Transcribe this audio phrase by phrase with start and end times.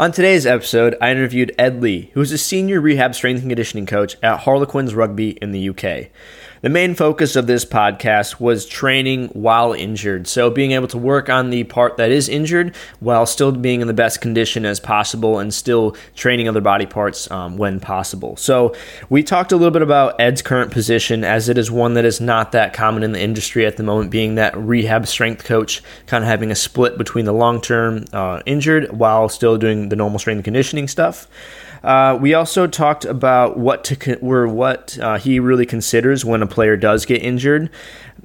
[0.00, 3.84] On today's episode, I interviewed Ed Lee, who is a senior rehab strength and conditioning
[3.84, 6.08] coach at Harlequins Rugby in the UK.
[6.62, 10.26] The main focus of this podcast was training while injured.
[10.26, 13.86] So, being able to work on the part that is injured while still being in
[13.86, 18.36] the best condition as possible and still training other body parts um, when possible.
[18.36, 18.74] So,
[19.08, 22.20] we talked a little bit about Ed's current position as it is one that is
[22.20, 26.22] not that common in the industry at the moment, being that rehab strength coach, kind
[26.22, 30.18] of having a split between the long term uh, injured while still doing the normal
[30.18, 31.26] strength and conditioning stuff.
[31.82, 36.46] Uh, we also talked about what to con- what uh, he really considers when a
[36.46, 37.70] player does get injured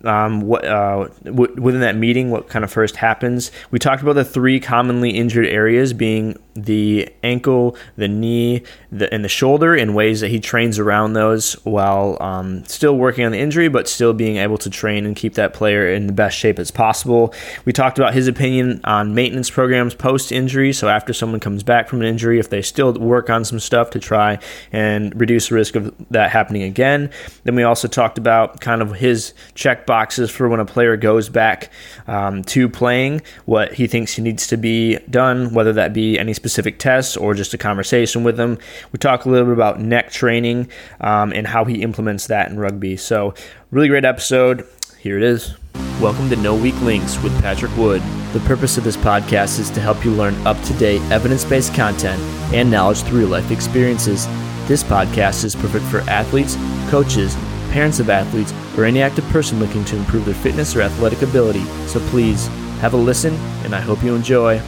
[0.06, 3.52] um, what uh, w- within that meeting, what kind of first happens.
[3.72, 9.24] We talked about the three commonly injured areas being the ankle, the knee, the, and
[9.24, 13.40] the shoulder in ways that he trains around those while um, still working on the
[13.40, 16.60] injury, but still being able to train and keep that player in the best shape
[16.60, 17.34] as possible.
[17.66, 20.72] We talked about his opinion on maintenance programs post injury.
[20.72, 23.92] So after someone comes back from an injury, if they still work on some stuff
[23.92, 24.40] to try
[24.72, 27.10] and reduce the risk of that happening again.
[27.44, 31.30] Then we also talked about kind of his check boxes for when a player goes
[31.30, 31.72] back
[32.08, 36.34] um, to playing, what he thinks he needs to be done, whether that be any
[36.34, 38.58] specific tests or just a conversation with them.
[38.92, 40.70] We talk a little bit about neck training
[41.02, 42.98] um, and how he implements that in rugby.
[42.98, 43.34] So,
[43.72, 44.68] really great episode.
[45.06, 45.54] Here it is.
[46.02, 48.02] Welcome to No Weak Links with Patrick Wood.
[48.34, 51.76] The purpose of this podcast is to help you learn up to date, evidence based
[51.76, 52.20] content
[52.52, 54.26] and knowledge through life experiences.
[54.68, 56.56] This podcast is perfect for athletes,
[56.90, 57.36] coaches,
[57.70, 61.66] parents of athletes, or any active person looking to improve their fitness or athletic ability.
[61.86, 62.48] So please
[62.82, 64.60] have a listen, and I hope you enjoy.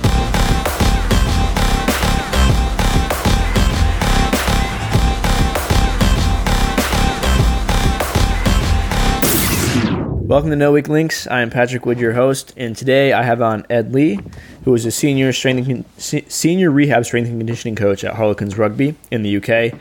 [10.27, 11.25] Welcome to No Weak Links.
[11.25, 14.19] I am Patrick Wood, your host, and today I have on Ed Lee,
[14.65, 18.95] who is a senior strength and, senior rehab strength and conditioning coach at Harlequins Rugby
[19.09, 19.79] in the UK.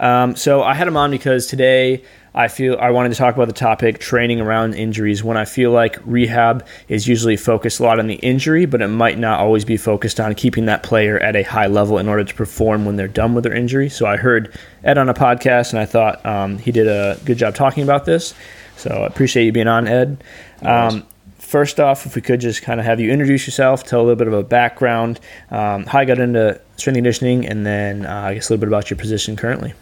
[0.00, 2.02] Um, so I had him on because today
[2.34, 5.70] I feel I wanted to talk about the topic training around injuries when I feel
[5.70, 9.64] like rehab is usually focused a lot on the injury, but it might not always
[9.64, 12.96] be focused on keeping that player at a high level in order to perform when
[12.96, 13.88] they're done with their injury.
[13.88, 14.52] So I heard
[14.82, 18.04] Ed on a podcast and I thought um, he did a good job talking about
[18.04, 18.34] this.
[18.76, 20.22] So I appreciate you being on, Ed.
[20.62, 21.06] Um,
[21.38, 24.16] first off, if we could just kind of have you introduce yourself, tell a little
[24.16, 25.20] bit of a background,
[25.50, 28.60] um, how you got into strength and conditioning, and then uh, I guess a little
[28.60, 29.72] bit about your position currently.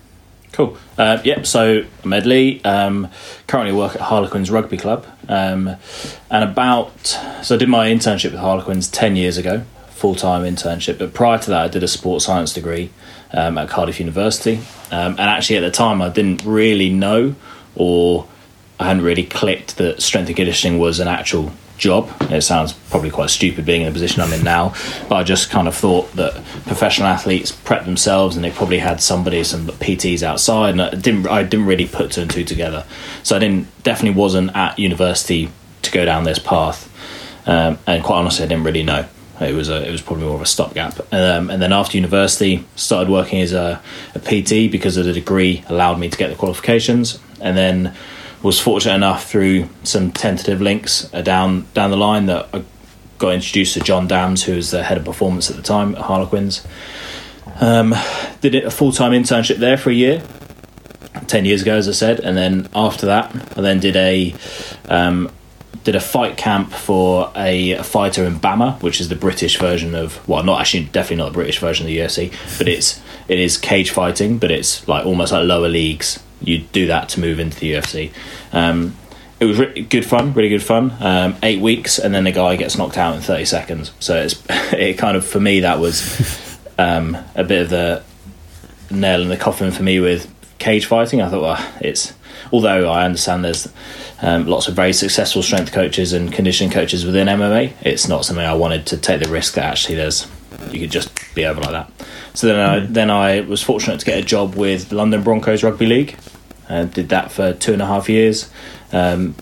[0.52, 0.76] Cool.
[0.96, 1.46] Uh, yep.
[1.46, 2.60] So I'm Lee.
[2.62, 3.08] Um,
[3.48, 5.74] currently work at Harlequins Rugby Club, um,
[6.30, 6.96] and about
[7.42, 10.98] so I did my internship with Harlequins ten years ago, full time internship.
[10.98, 12.90] But prior to that, I did a sports science degree
[13.32, 14.60] um, at Cardiff University,
[14.92, 17.34] um, and actually at the time I didn't really know
[17.74, 18.28] or
[18.84, 22.10] I hadn't really clicked that strength and conditioning was an actual job.
[22.30, 24.74] It sounds probably quite stupid being in the position I'm in now,
[25.08, 26.34] but I just kind of thought that
[26.66, 31.26] professional athletes prep themselves and they probably had somebody, some PTs outside, and I didn't,
[31.28, 32.84] I didn't really put two and two together.
[33.22, 35.50] So I didn't, definitely wasn't at university
[35.80, 36.90] to go down this path,
[37.46, 39.06] um, and quite honestly, I didn't really know.
[39.40, 42.64] It was a, it was probably more of a stopgap, um, and then after university,
[42.76, 43.82] started working as a,
[44.14, 47.96] a PT because of the degree allowed me to get the qualifications, and then
[48.44, 52.62] was fortunate enough through some tentative links uh, down down the line that I
[53.16, 56.02] got introduced to John Dams, who was the head of performance at the time at
[56.02, 56.64] Harlequins.
[57.58, 57.94] Um,
[58.42, 60.22] did a full time internship there for a year,
[61.26, 64.34] ten years ago, as I said, and then after that, I then did a
[64.90, 65.30] um,
[65.84, 70.26] did a fight camp for a, fighter in BAMMA, which is the British version of
[70.28, 73.56] well, not actually definitely not the British version of the UFC, but it's it is
[73.56, 77.58] cage fighting, but it's like almost like lower leagues you do that to move into
[77.58, 78.12] the UFC.
[78.52, 78.96] Um,
[79.40, 80.94] it was really good fun, really good fun.
[81.00, 83.92] Um, eight weeks, and then the guy gets knocked out in thirty seconds.
[84.00, 88.02] So it's it kind of for me that was um, a bit of the
[88.90, 91.20] nail in the coffin for me with cage fighting.
[91.20, 92.14] I thought, well, it's
[92.52, 93.68] although I understand there's
[94.22, 98.44] um, lots of very successful strength coaches and conditioning coaches within MMA, it's not something
[98.44, 100.26] I wanted to take the risk that actually there's
[100.70, 101.90] you could just be over like that.
[102.34, 105.86] So then I then I was fortunate to get a job with London Broncos Rugby
[105.86, 106.16] League,
[106.68, 108.50] and did that for two and a half years.
[108.92, 109.34] Um,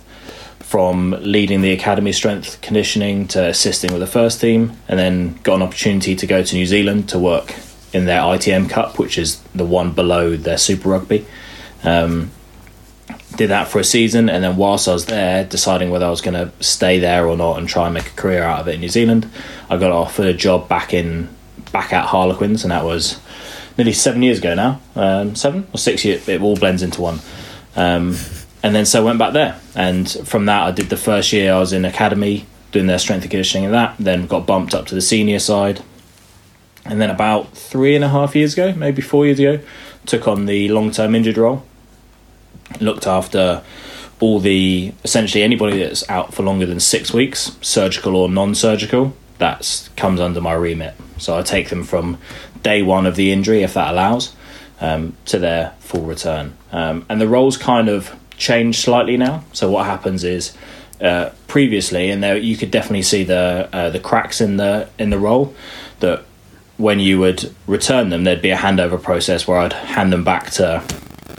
[0.60, 5.56] from leading the academy strength conditioning to assisting with the first team, and then got
[5.56, 7.54] an opportunity to go to New Zealand to work
[7.92, 11.26] in their ITM Cup, which is the one below their Super Rugby.
[11.84, 12.30] Um,
[13.36, 16.20] did that for a season, and then whilst I was there, deciding whether I was
[16.20, 18.74] going to stay there or not and try and make a career out of it
[18.74, 19.30] in New Zealand,
[19.68, 21.28] I got offered a job back in
[21.70, 23.20] back at Harlequins, and that was
[23.76, 26.28] nearly seven years ago now, um, seven or six years.
[26.28, 27.20] It all blends into one.
[27.76, 28.16] Um,
[28.62, 31.52] and then so I went back there, and from that I did the first year
[31.52, 33.96] I was in academy doing their strength and conditioning and that.
[33.98, 35.82] Then got bumped up to the senior side,
[36.84, 39.60] and then about three and a half years ago, maybe four years ago,
[40.06, 41.64] took on the long term injured role.
[42.80, 43.62] Looked after
[44.20, 49.16] all the essentially anybody that's out for longer than six weeks, surgical or non surgical,
[49.42, 50.94] that comes under my remit.
[51.18, 52.18] So I take them from
[52.62, 54.34] day one of the injury, if that allows,
[54.80, 56.56] um, to their full return.
[56.70, 59.42] Um, and the roles kind of change slightly now.
[59.52, 60.56] So what happens is
[61.00, 65.10] uh, previously, and there you could definitely see the uh, the cracks in the in
[65.10, 65.54] the role
[65.98, 66.22] that
[66.76, 70.50] when you would return them, there'd be a handover process where I'd hand them back
[70.52, 70.84] to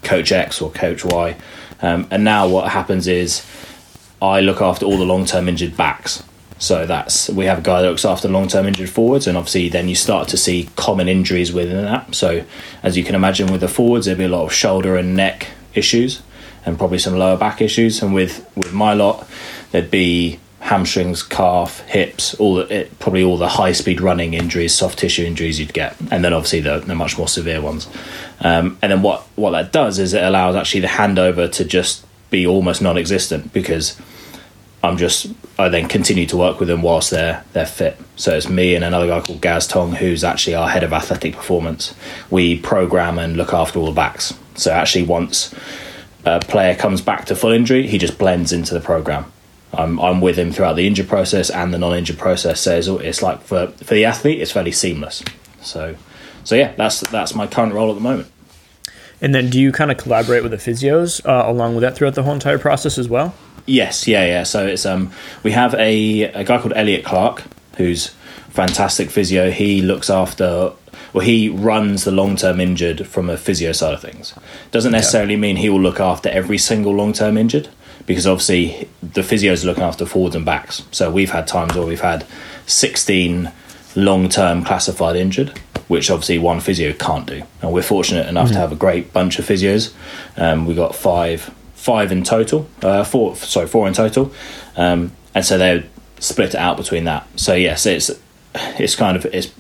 [0.04, 1.36] Coach X or Coach Y.
[1.82, 3.46] Um, and now what happens is
[4.22, 6.22] I look after all the long term injured backs.
[6.64, 9.68] So that's we have a guy that looks after long term injured forwards, and obviously
[9.68, 12.16] then you start to see common injuries within that.
[12.16, 12.46] So
[12.82, 15.48] as you can imagine, with the forwards, there'd be a lot of shoulder and neck
[15.74, 16.22] issues,
[16.66, 18.02] and probably some lower back issues.
[18.02, 19.28] And with with my lot,
[19.72, 24.74] there'd be hamstrings, calf, hips, all the, it, probably all the high speed running injuries,
[24.74, 27.90] soft tissue injuries you'd get, and then obviously the, the much more severe ones.
[28.40, 32.06] Um, and then what what that does is it allows actually the handover to just
[32.30, 34.00] be almost non existent because
[34.84, 37.98] I'm just I then continue to work with them whilst they're they're fit.
[38.18, 41.36] So it's me and another guy called Gaz Tong, who's actually our head of athletic
[41.36, 41.96] performance.
[42.30, 44.34] We program and look after all the backs.
[44.56, 45.56] So actually, once
[46.26, 49.32] a player comes back to full injury, he just blends into the program.
[49.74, 52.62] I'm, I'm with him throughout the injury process and the non-injury process.
[52.62, 55.24] So it's, it's like for for the athlete, it's fairly seamless.
[55.62, 55.96] So,
[56.44, 58.30] so yeah, that's that's my current role at the moment.
[59.22, 62.16] And then, do you kind of collaborate with the physios uh, along with that throughout
[62.16, 63.34] the whole entire process as well?
[63.66, 64.44] Yes, yeah, yeah.
[64.44, 65.12] So it's um,
[65.44, 67.44] we have a a guy called Elliot Clark
[67.78, 68.10] who's
[68.50, 69.52] fantastic physio.
[69.52, 70.74] He looks after
[71.14, 74.34] well, he runs the long term injured from a physio side of things.
[74.72, 77.70] Doesn't necessarily mean he will look after every single long term injured
[78.06, 80.84] because obviously the physios are looking after forwards and backs.
[80.92, 82.26] So we've had times where we've had
[82.66, 83.52] 16
[83.96, 85.58] long term classified injured,
[85.88, 87.44] which obviously one physio can't do.
[87.62, 88.56] And we're fortunate enough mm-hmm.
[88.56, 89.94] to have a great bunch of physios.
[90.36, 94.32] Um, we got five five in total, uh, four sorry four in total,
[94.78, 95.86] um, and so they
[96.20, 97.28] split it out between that.
[97.36, 98.10] So yes, it's
[98.56, 99.52] it's kind of it's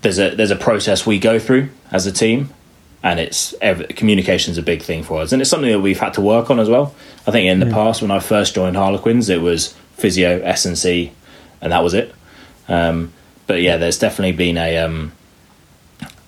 [0.00, 2.52] there's a there's a process we go through as a team
[3.04, 3.54] and it's
[3.96, 6.50] communication is a big thing for us, and it's something that we've had to work
[6.50, 6.94] on as well.
[7.26, 7.72] I think in the mm.
[7.72, 11.12] past, when I first joined Harlequins, it was physio, S and C,
[11.60, 12.14] and that was it.
[12.68, 13.12] Um,
[13.46, 15.12] but yeah, there's definitely been a um,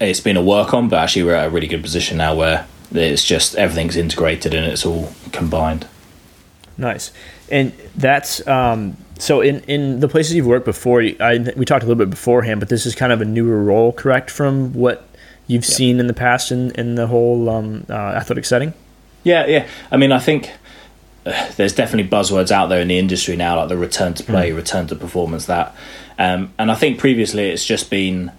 [0.00, 2.66] it's been a work on, but actually we're at a really good position now where
[2.92, 5.86] it's just everything's integrated and it's all combined.
[6.76, 7.12] Nice,
[7.50, 11.02] and that's um, so in in the places you've worked before.
[11.02, 13.92] I, we talked a little bit beforehand, but this is kind of a newer role,
[13.92, 14.30] correct?
[14.30, 15.08] From what
[15.46, 15.72] you've yep.
[15.76, 18.72] seen in the past in, in the whole um, uh, athletic setting?
[19.22, 19.68] Yeah, yeah.
[19.90, 20.50] I mean, I think
[21.26, 24.50] uh, there's definitely buzzwords out there in the industry now, like the return to play,
[24.50, 24.56] mm.
[24.56, 25.74] return to performance, that.
[26.18, 28.32] Um, and I think previously it's just been,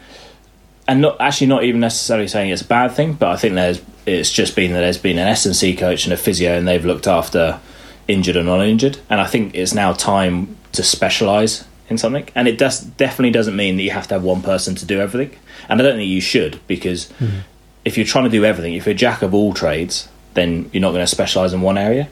[0.88, 3.82] and not actually not even necessarily saying it's a bad thing, but I think there's
[4.06, 6.68] it's just been that there's been an S and C coach and a physio, and
[6.68, 7.60] they've looked after
[8.08, 9.00] injured and non-injured.
[9.10, 12.28] And I think it's now time to specialize in something.
[12.36, 15.00] And it does definitely doesn't mean that you have to have one person to do
[15.00, 15.38] everything.
[15.70, 17.40] And I don't think you should because mm-hmm.
[17.84, 20.82] if you're trying to do everything, if you're a jack of all trades, then you're
[20.82, 22.10] not going to specialize in one area.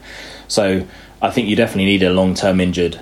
[0.48, 0.86] So
[1.22, 3.00] I think you definitely need a long-term injured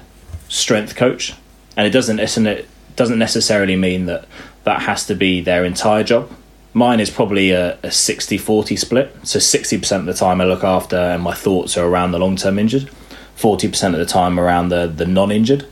[0.49, 1.35] strength coach,
[1.77, 4.27] and it doesn't it doesn't necessarily mean that
[4.65, 6.31] that has to be their entire job.
[6.75, 9.15] Mine is probably a, a 60-40 split.
[9.25, 12.59] So 60% of the time I look after and my thoughts are around the long-term
[12.59, 12.91] injured.
[13.37, 15.67] 40% of the time around the, the non-injured.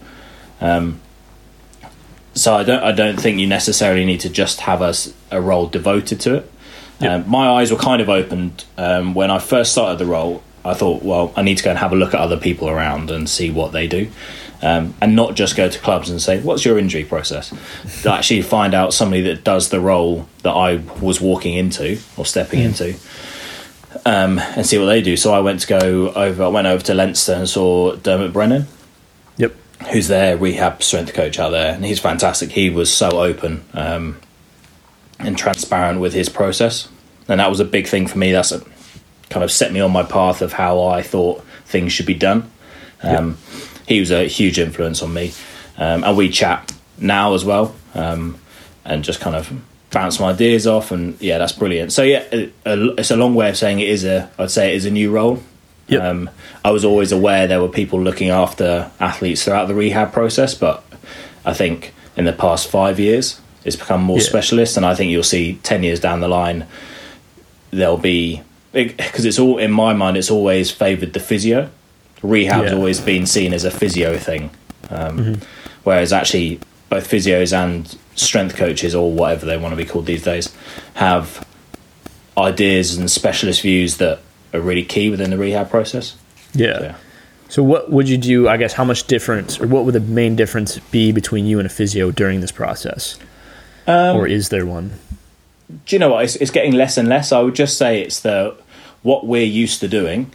[0.60, 1.00] Um,
[2.34, 4.94] so I don't I don't think you necessarily need to just have a,
[5.30, 6.52] a role devoted to it.
[7.00, 7.10] Yep.
[7.10, 10.42] Um, my eyes were kind of opened um, when I first started the role.
[10.64, 13.10] I thought, well, I need to go and have a look at other people around
[13.10, 14.10] and see what they do,
[14.62, 17.52] um, and not just go to clubs and say, "What's your injury process?"
[18.02, 22.26] to actually find out somebody that does the role that I was walking into or
[22.26, 22.64] stepping mm.
[22.66, 22.94] into,
[24.04, 25.16] um, and see what they do.
[25.16, 26.44] So I went to go over.
[26.44, 28.66] I went over to Leinster and saw Dermot Brennan,
[29.38, 29.54] Yep,
[29.90, 32.52] who's their rehab strength coach out there, and he's fantastic.
[32.52, 34.20] He was so open um,
[35.18, 36.88] and transparent with his process,
[37.28, 38.32] and that was a big thing for me.
[38.32, 38.62] That's a,
[39.30, 42.50] kind of set me on my path of how I thought things should be done.
[43.02, 43.66] Um, yeah.
[43.90, 45.32] He was a huge influence on me,
[45.76, 48.38] um, and we chat now as well, um,
[48.84, 49.50] and just kind of
[49.90, 50.92] bounce my ideas off.
[50.92, 51.92] And yeah, that's brilliant.
[51.92, 54.30] So yeah, it's a long way of saying it is a.
[54.38, 55.42] I'd say it is a new role.
[55.88, 56.02] Yep.
[56.02, 56.30] Um,
[56.64, 60.84] I was always aware there were people looking after athletes throughout the rehab process, but
[61.44, 64.24] I think in the past five years it's become more yeah.
[64.24, 66.68] specialist, and I think you'll see ten years down the line
[67.72, 68.42] there'll be
[68.72, 71.70] because it's all in my mind it's always favoured the physio.
[72.22, 72.76] Rehab's yeah.
[72.76, 74.50] always been seen as a physio thing,
[74.90, 75.44] um, mm-hmm.
[75.84, 80.22] whereas actually both physios and strength coaches or whatever they want to be called these
[80.22, 80.54] days
[80.94, 81.46] have
[82.36, 84.20] ideas and specialist views that
[84.52, 86.16] are really key within the rehab process.
[86.52, 86.78] Yeah.
[86.78, 86.94] So, yeah.
[87.48, 88.48] So what would you do?
[88.48, 91.66] I guess how much difference, or what would the main difference be between you and
[91.66, 93.18] a physio during this process,
[93.86, 94.92] Um, or is there one?
[95.86, 96.24] do you know what?
[96.24, 97.32] It's, it's getting less and less.
[97.32, 98.56] I would just say it's the
[99.02, 100.30] what we're used to doing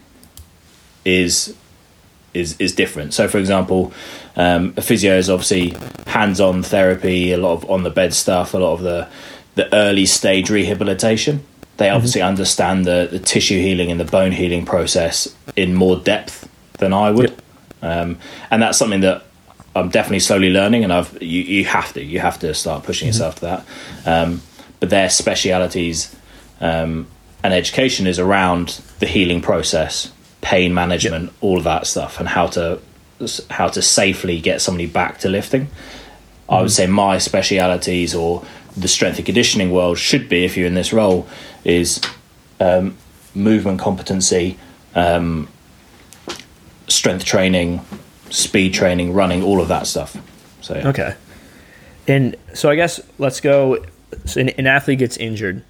[1.03, 1.55] is
[2.35, 3.13] is is different.
[3.13, 3.93] So, for example,
[4.35, 5.75] um, a physio is obviously
[6.07, 9.07] hands-on therapy, a lot of on the bed stuff, a lot of the
[9.55, 11.43] the early stage rehabilitation.
[11.77, 16.49] They obviously understand the the tissue healing and the bone healing process in more depth
[16.79, 17.33] than I would,
[17.81, 18.17] um,
[18.49, 19.23] and that's something that
[19.75, 20.83] I'm definitely slowly learning.
[20.83, 23.65] And I've you, you have to you have to start pushing yourself to that.
[24.05, 24.41] Um,
[24.79, 26.15] but their specialities
[26.61, 27.07] um,
[27.43, 30.11] and education is around the healing process,
[30.45, 32.79] pain management, all of that stuff, and how to
[33.49, 35.67] how to safely get somebody back to lifting.
[36.47, 38.45] I would say my specialities or
[38.77, 41.27] the strength and conditioning world should be, if you're in this role,
[41.63, 41.99] is
[42.59, 42.95] um,
[43.33, 44.59] movement competency,
[44.93, 45.47] um,
[46.87, 47.81] strength training,
[48.29, 50.15] speed training, running, all of that stuff.
[50.61, 50.89] So yeah.
[50.89, 51.15] Okay.
[52.07, 53.83] And so I guess let's go.
[54.25, 55.63] So an, an athlete gets injured.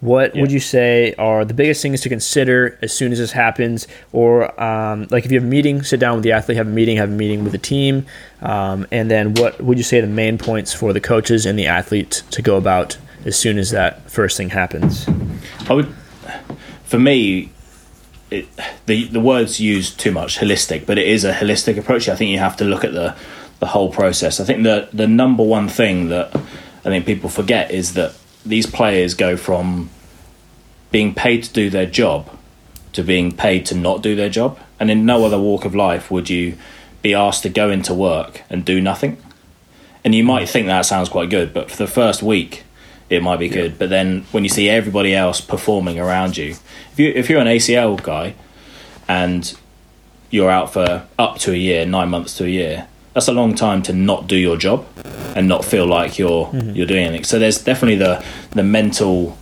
[0.00, 3.88] What would you say are the biggest things to consider as soon as this happens?
[4.12, 6.70] Or um, like if you have a meeting, sit down with the athlete, have a
[6.70, 8.06] meeting, have a meeting with the team,
[8.40, 11.58] um, and then what would you say are the main points for the coaches and
[11.58, 15.08] the athlete to go about as soon as that first thing happens?
[15.68, 15.92] I would,
[16.84, 17.50] for me,
[18.30, 18.46] it,
[18.86, 22.08] the the words used too much holistic, but it is a holistic approach.
[22.08, 23.16] I think you have to look at the
[23.58, 24.38] the whole process.
[24.38, 28.14] I think the the number one thing that I think people forget is that
[28.44, 29.90] these players go from
[30.90, 32.30] being paid to do their job
[32.92, 36.10] to being paid to not do their job, and in no other walk of life
[36.10, 36.56] would you
[37.00, 39.16] be asked to go into work and do nothing.
[40.04, 42.64] And you might think that sounds quite good, but for the first week,
[43.08, 43.78] it might be good.
[43.78, 46.56] But then when you see everybody else performing around you,
[46.92, 48.34] if you if you're an ACL guy
[49.06, 49.56] and
[50.30, 53.54] you're out for up to a year, nine months to a year, that's a long
[53.54, 54.86] time to not do your job
[55.34, 57.24] and not feel like you're you're doing anything.
[57.24, 59.36] So there's definitely the the mental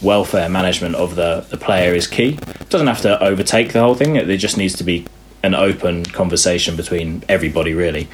[0.00, 2.38] welfare management of the the player is key.
[2.60, 4.14] It doesn't have to overtake the whole thing.
[4.14, 5.06] There just needs to be
[5.42, 8.08] an open conversation between everybody really.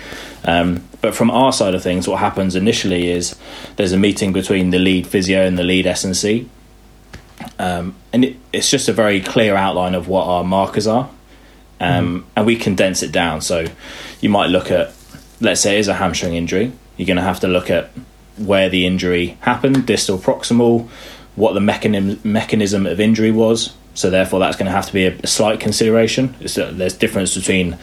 [0.44, 3.36] Um, but from our side of things, what happens initially is
[3.76, 6.48] there's a meeting between the lead physio and the lead SNC,
[7.58, 11.10] um, and it, it's just a very clear outline of what our markers are,
[11.80, 13.40] um, and we condense it down.
[13.40, 13.66] So
[14.20, 14.92] you might look at,
[15.40, 16.72] let's say, it is a hamstring injury.
[16.96, 17.90] You're going to have to look at
[18.36, 20.88] where the injury happened, distal, proximal,
[21.36, 23.74] what the mechanism mechanism of injury was.
[23.94, 26.34] So therefore, that's going to have to be a, a slight consideration.
[26.40, 27.76] A, there's difference between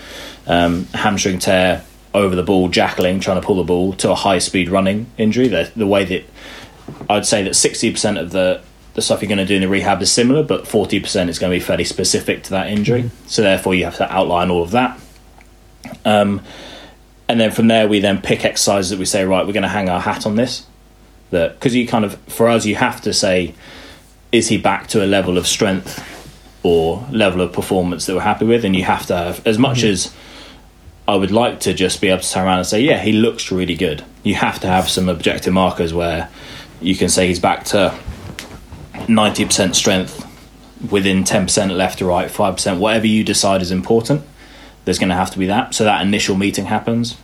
[0.47, 1.83] um, hamstring tear
[2.13, 5.49] over the ball, jackling, trying to pull the ball, to a high speed running injury.
[5.49, 6.23] The, the way that
[7.09, 8.61] I'd say that sixty percent of the
[8.93, 11.37] the stuff you're going to do in the rehab is similar, but forty percent is
[11.37, 13.11] going to be fairly specific to that injury.
[13.27, 14.99] So therefore, you have to outline all of that.
[16.05, 16.41] Um,
[17.27, 19.69] and then from there, we then pick exercises that we say, right, we're going to
[19.69, 20.65] hang our hat on this.
[21.31, 23.55] That because you kind of for us, you have to say,
[24.31, 26.03] is he back to a level of strength
[26.63, 28.63] or level of performance that we're happy with?
[28.63, 29.87] And you have to have as much mm-hmm.
[29.87, 30.13] as
[31.07, 33.51] I would like to just be able to turn around and say, yeah, he looks
[33.51, 34.03] really good.
[34.23, 36.29] You have to have some objective markers where
[36.81, 37.97] you can say he's back to
[38.93, 40.21] 90% strength
[40.91, 44.23] within 10% left to right, 5%, whatever you decide is important.
[44.85, 45.73] There's going to have to be that.
[45.73, 47.17] So that initial meeting happens.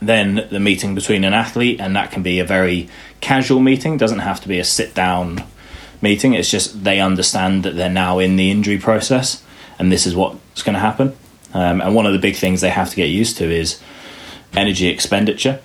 [0.00, 2.88] Then the meeting between an athlete, and that can be a very
[3.20, 5.44] casual meeting, doesn't have to be a sit down
[6.00, 6.34] meeting.
[6.34, 9.42] It's just they understand that they're now in the injury process
[9.78, 11.16] and this is what's going to happen.
[11.54, 13.80] Um, and one of the big things they have to get used to is
[14.54, 15.60] energy expenditure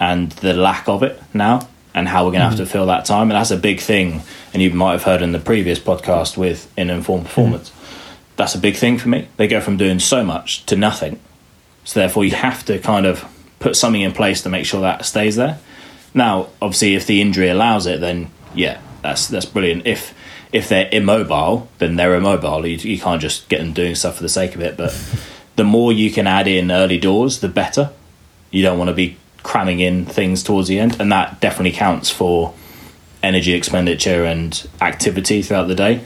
[0.00, 3.04] and the lack of it now and how we're going to have to fill that
[3.04, 3.30] time.
[3.30, 4.22] And that's a big thing.
[4.52, 7.72] And you might have heard in the previous podcast with In Informed Performance.
[8.38, 9.28] That's a big thing for me.
[9.36, 11.18] They go from doing so much to nothing.
[11.84, 13.24] So therefore, you have to kind of
[13.58, 15.58] put something in place to make sure that stays there.
[16.14, 19.88] Now, obviously, if the injury allows it, then yeah, that's that's brilliant.
[19.88, 20.14] If
[20.52, 22.64] if they're immobile, then they're immobile.
[22.64, 24.76] You, you can't just get them doing stuff for the sake of it.
[24.76, 24.96] But
[25.56, 27.90] the more you can add in early doors, the better.
[28.52, 32.08] You don't want to be cramming in things towards the end, and that definitely counts
[32.08, 32.54] for
[33.20, 36.04] energy expenditure and activity throughout the day.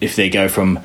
[0.00, 0.80] If they go from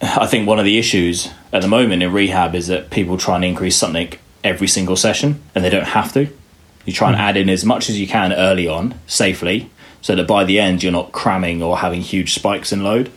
[0.00, 3.36] I think one of the issues at the moment in rehab is that people try
[3.36, 4.12] and increase something
[4.44, 6.28] every single session and they don't have to.
[6.84, 10.26] You try and add in as much as you can early on safely so that
[10.26, 13.10] by the end you're not cramming or having huge spikes in load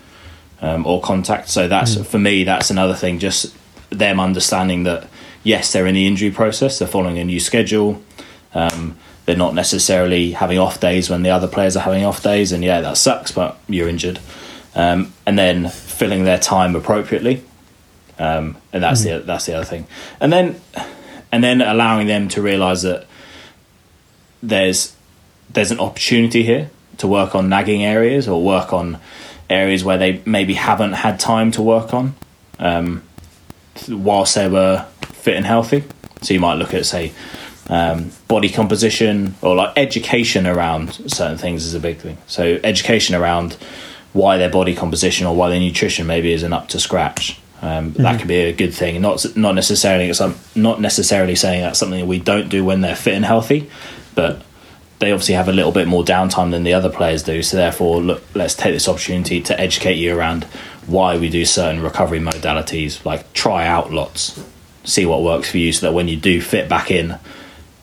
[0.61, 1.50] um, or contact.
[1.50, 3.19] So that's for me, that's another thing.
[3.19, 3.55] Just
[3.89, 5.07] them understanding that
[5.43, 8.01] yes, they're in the injury process, they're following a new schedule.
[8.53, 12.51] Um, they're not necessarily having off days when the other players are having off days,
[12.51, 14.19] and yeah, that sucks, but you're injured.
[14.75, 15.71] Um, and then
[16.01, 17.43] filling their time appropriately,
[18.17, 19.20] um, and that's mm-hmm.
[19.20, 19.86] the that's the other thing.
[20.20, 20.60] And then
[21.31, 23.05] and then allowing them to realise that
[24.41, 24.96] there's
[25.51, 28.98] there's an opportunity here to work on nagging areas or work on
[29.48, 32.15] areas where they maybe haven't had time to work on
[32.58, 33.03] um,
[33.88, 35.84] whilst they were fit and healthy.
[36.24, 37.13] So you might look at say
[37.67, 42.17] um, body composition or like education around certain things is a big thing.
[42.25, 43.55] So education around
[44.13, 47.39] why their body composition or why their nutrition maybe isn't up to scratch.
[47.62, 48.03] Um, mm-hmm.
[48.03, 49.01] That could be a good thing.
[49.01, 50.12] Not not necessarily
[50.56, 53.70] not necessarily saying that's something that we don't do when they're fit and healthy,
[54.15, 54.41] but
[55.00, 57.41] they obviously have a little bit more downtime than the other players do.
[57.41, 60.44] So therefore, look, let's take this opportunity to educate you around
[60.86, 63.03] why we do certain recovery modalities.
[63.06, 64.44] Like try out lots,
[64.84, 67.18] see what works for you, so that when you do fit back in,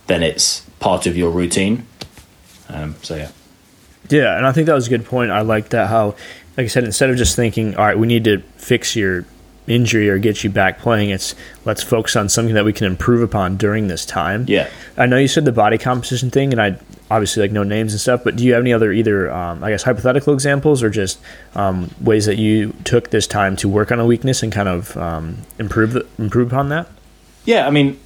[0.08, 1.86] then it's part of your routine.
[2.68, 3.30] Um, so yeah.
[4.10, 5.30] Yeah, and I think that was a good point.
[5.30, 6.14] I like that how,
[6.56, 9.24] like I said, instead of just thinking, all right, we need to fix your
[9.68, 11.10] injury or get you back playing.
[11.10, 11.34] It's
[11.64, 14.46] let's focus on something that we can improve upon during this time.
[14.48, 14.68] Yeah.
[14.96, 16.78] I know you said the body composition thing, and I
[17.10, 19.70] obviously like no names and stuff, but do you have any other either um, I
[19.70, 21.18] guess hypothetical examples or just
[21.54, 24.96] um, ways that you took this time to work on a weakness and kind of
[24.96, 26.88] um, improve the, improve upon that?
[27.44, 28.00] Yeah, I mean.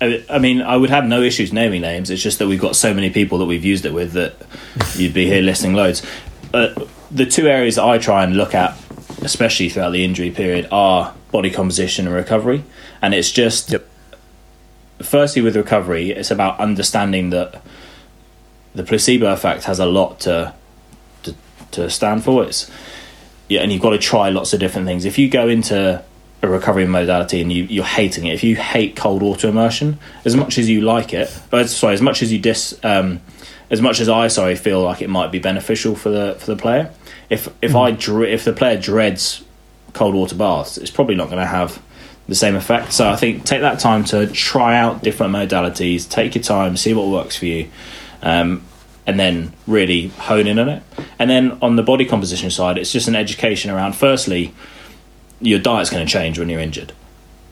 [0.00, 2.08] I mean, I would have no issues naming names.
[2.08, 4.34] It's just that we've got so many people that we've used it with that
[4.96, 6.06] you'd be here listing loads.
[6.54, 8.76] Uh, the two areas that I try and look at
[9.22, 12.64] especially throughout the injury period, are body composition and recovery.
[13.02, 13.86] And it's just, yep.
[15.00, 17.62] firstly, with recovery, it's about understanding that
[18.74, 20.54] the placebo effect has a lot to
[21.24, 21.34] to,
[21.72, 22.44] to stand for.
[22.44, 22.70] It's
[23.48, 25.04] yeah, and you've got to try lots of different things.
[25.04, 26.04] If you go into
[26.42, 30.34] a recovery modality and you, you're hating it, if you hate cold water immersion as
[30.34, 33.20] much as you like it, but sorry, as much as you dis, um,
[33.70, 36.56] as much as I sorry feel like it might be beneficial for the for the
[36.56, 36.92] player,
[37.28, 37.86] if if mm.
[37.86, 39.44] I dre- if the player dreads
[39.92, 41.80] cold water baths, it's probably not going to have
[42.26, 42.92] the same effect.
[42.92, 46.94] So I think take that time to try out different modalities, take your time, see
[46.94, 47.68] what works for you,
[48.22, 48.62] um,
[49.06, 50.82] and then really hone in on it.
[51.18, 53.94] And then on the body composition side, it's just an education around.
[53.94, 54.54] Firstly,
[55.40, 56.92] your diet's going to change when you're injured,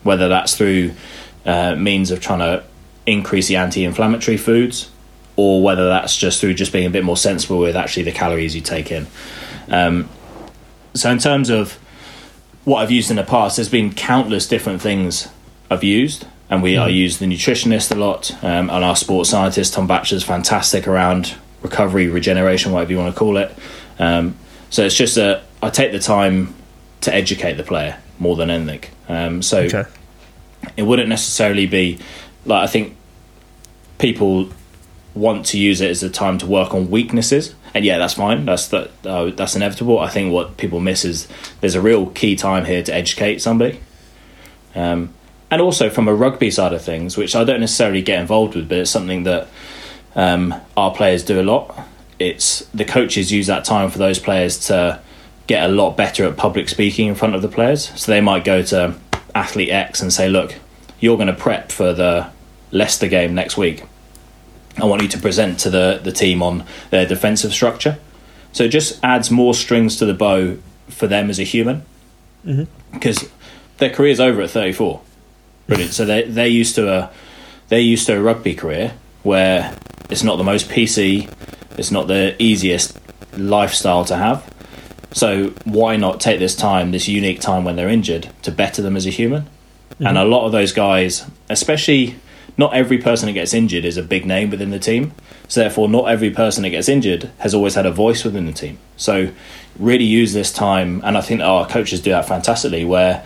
[0.02, 0.92] whether that's through
[1.44, 2.64] uh, means of trying to
[3.06, 4.90] increase the anti-inflammatory foods,
[5.36, 8.54] or whether that's just through just being a bit more sensible with actually the calories
[8.54, 9.06] you take in.
[9.68, 10.08] Um,
[10.94, 11.78] so in terms of
[12.64, 15.28] what I've used in the past, there's been countless different things
[15.70, 16.82] I've used, and we mm.
[16.82, 21.34] I use the nutritionist a lot, um, and our sports scientist Tom Batcher's fantastic around
[21.62, 23.54] recovery, regeneration, whatever you want to call it.
[23.98, 24.36] Um,
[24.70, 26.54] so it's just that I take the time
[27.02, 28.90] to educate the player more than anything.
[29.08, 29.84] Um, so okay.
[30.76, 31.98] it wouldn't necessarily be
[32.44, 32.96] like I think
[33.98, 34.50] people
[35.14, 38.44] want to use it as a time to work on weaknesses and yeah, that's fine.
[38.44, 38.90] That's that.
[39.04, 39.98] Uh, that's inevitable.
[39.98, 41.28] I think what people miss is
[41.60, 43.80] there's a real key time here to educate somebody,
[44.74, 45.14] um,
[45.50, 48.68] and also from a rugby side of things, which I don't necessarily get involved with,
[48.68, 49.48] but it's something that
[50.14, 51.86] um, our players do a lot.
[52.18, 55.00] It's the coaches use that time for those players to
[55.48, 57.90] get a lot better at public speaking in front of the players.
[58.00, 58.94] So they might go to
[59.34, 60.54] athlete X and say, "Look,
[61.00, 62.30] you're going to prep for the
[62.70, 63.82] Leicester game next week."
[64.80, 67.98] I want you to present to the, the team on their defensive structure.
[68.52, 70.58] So it just adds more strings to the bow
[70.88, 71.82] for them as a human
[72.92, 73.36] because mm-hmm.
[73.78, 75.00] their career's over at 34.
[75.66, 75.92] Brilliant.
[75.92, 77.10] so they they're used to a
[77.68, 79.76] they're used to a rugby career where
[80.08, 81.30] it's not the most PC,
[81.76, 82.98] it's not the easiest
[83.36, 84.50] lifestyle to have.
[85.12, 88.96] So why not take this time, this unique time when they're injured, to better them
[88.96, 89.42] as a human?
[89.42, 90.06] Mm-hmm.
[90.06, 92.16] And a lot of those guys, especially
[92.56, 95.12] not every person that gets injured is a big name within the team.
[95.46, 98.52] So therefore, not every person that gets injured has always had a voice within the
[98.52, 98.78] team.
[98.96, 99.32] So
[99.78, 103.24] really use this time, and I think our coaches do that fantastically, where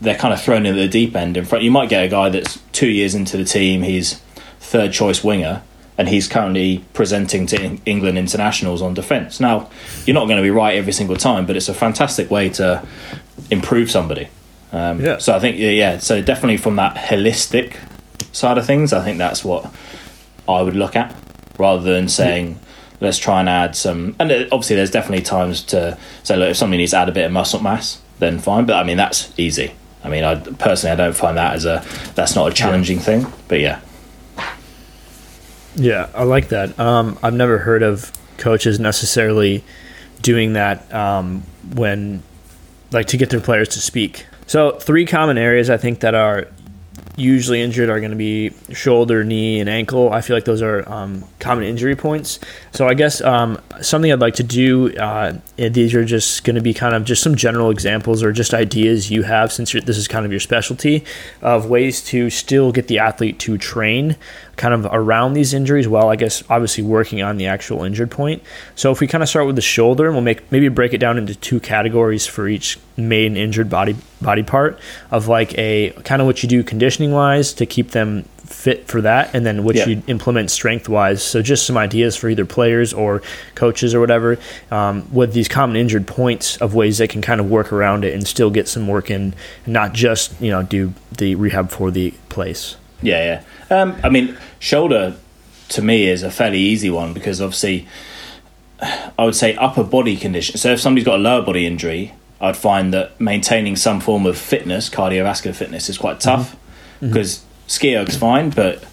[0.00, 1.36] they're kind of thrown in the deep end.
[1.36, 4.20] In front, you might get a guy that's two years into the team, he's
[4.60, 5.62] third choice winger,
[6.02, 9.38] and he's currently presenting to England internationals on defence.
[9.38, 9.70] Now,
[10.04, 12.84] you're not going to be right every single time, but it's a fantastic way to
[13.52, 14.26] improve somebody.
[14.72, 15.18] Um, yeah.
[15.18, 17.76] So I think yeah, so definitely from that holistic
[18.34, 19.72] side of things, I think that's what
[20.48, 21.14] I would look at
[21.56, 22.48] rather than saying.
[22.48, 22.56] Yeah.
[23.00, 26.78] Let's try and add some, and obviously, there's definitely times to say, look, if somebody
[26.78, 28.64] needs to add a bit of muscle mass, then fine.
[28.64, 29.72] But I mean, that's easy.
[30.04, 31.84] I mean, I personally, I don't find that as a
[32.14, 33.04] that's not a challenging yeah.
[33.04, 33.26] thing.
[33.46, 33.80] But yeah,
[35.74, 36.78] yeah, I like that.
[36.78, 39.64] Um, I've never heard of coaches necessarily
[40.20, 41.42] doing that um,
[41.74, 42.22] when,
[42.90, 44.26] like, to get their players to speak.
[44.46, 46.48] So, three common areas I think that are
[47.16, 50.12] usually injured are going to be shoulder, knee, and ankle.
[50.12, 52.38] I feel like those are um, common injury points.
[52.72, 54.94] So I guess um, something I'd like to do.
[54.96, 58.54] Uh, these are just going to be kind of just some general examples or just
[58.54, 61.04] ideas you have since this is kind of your specialty
[61.42, 64.16] of ways to still get the athlete to train
[64.56, 68.42] kind of around these injuries while I guess obviously working on the actual injured point.
[68.74, 70.98] So if we kind of start with the shoulder and we'll make maybe break it
[70.98, 74.78] down into two categories for each main injured body body part
[75.10, 79.00] of like a kind of what you do conditioning wise to keep them fit for
[79.00, 79.86] that and then what yeah.
[79.86, 83.22] you implement strength wise so just some ideas for either players or
[83.54, 84.38] coaches or whatever
[84.70, 88.12] um, with these common injured points of ways they can kind of work around it
[88.12, 89.34] and still get some work in
[89.64, 94.08] and not just you know do the rehab for the place yeah yeah um, i
[94.08, 95.16] mean shoulder
[95.68, 97.86] to me is a fairly easy one because obviously
[98.80, 102.56] i would say upper body condition so if somebody's got a lower body injury I'd
[102.56, 106.56] find that maintaining some form of fitness, cardiovascular fitness, is quite tough
[106.96, 107.06] mm-hmm.
[107.06, 107.68] because mm-hmm.
[107.68, 108.84] ski erg's fine, but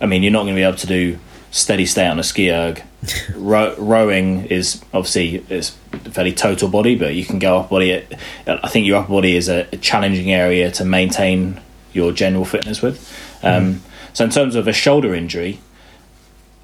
[0.00, 1.18] I mean, you're not going to be able to do
[1.50, 2.82] steady state on a ski erg.
[3.36, 5.76] Row, rowing is obviously it's
[6.12, 8.06] fairly total body, but you can go upper body.
[8.46, 11.60] I think your upper body is a, a challenging area to maintain
[11.92, 12.98] your general fitness with.
[13.42, 13.90] Um, mm-hmm.
[14.14, 15.58] So, in terms of a shoulder injury,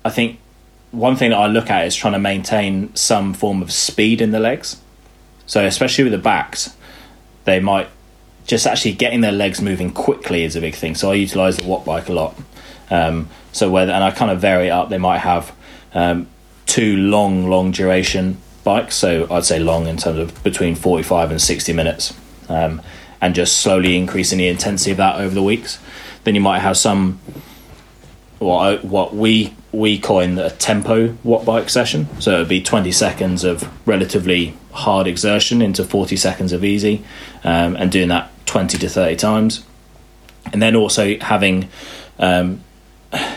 [0.04, 0.38] I think
[0.90, 4.30] one thing that I look at is trying to maintain some form of speed in
[4.30, 4.80] the legs.
[5.46, 6.76] So especially with the backs,
[7.44, 7.88] they might
[8.46, 10.94] just actually getting their legs moving quickly is a big thing.
[10.94, 12.36] So I utilize the watt bike a lot.
[12.90, 14.88] Um, so whether and I kind of vary it up.
[14.88, 15.52] They might have
[15.94, 16.26] um,
[16.66, 18.96] two long, long duration bikes.
[18.96, 22.14] So I'd say long in terms of between forty five and sixty minutes,
[22.48, 22.82] um,
[23.20, 25.78] and just slowly increasing the intensity of that over the weeks.
[26.24, 27.18] Then you might have some
[28.38, 32.08] what what we we coin a tempo watt bike session.
[32.20, 37.04] So it would be 20 seconds of relatively hard exertion into 40 seconds of easy,
[37.44, 39.64] um, and doing that 20 to 30 times.
[40.52, 41.68] And then also having,
[42.18, 42.64] um,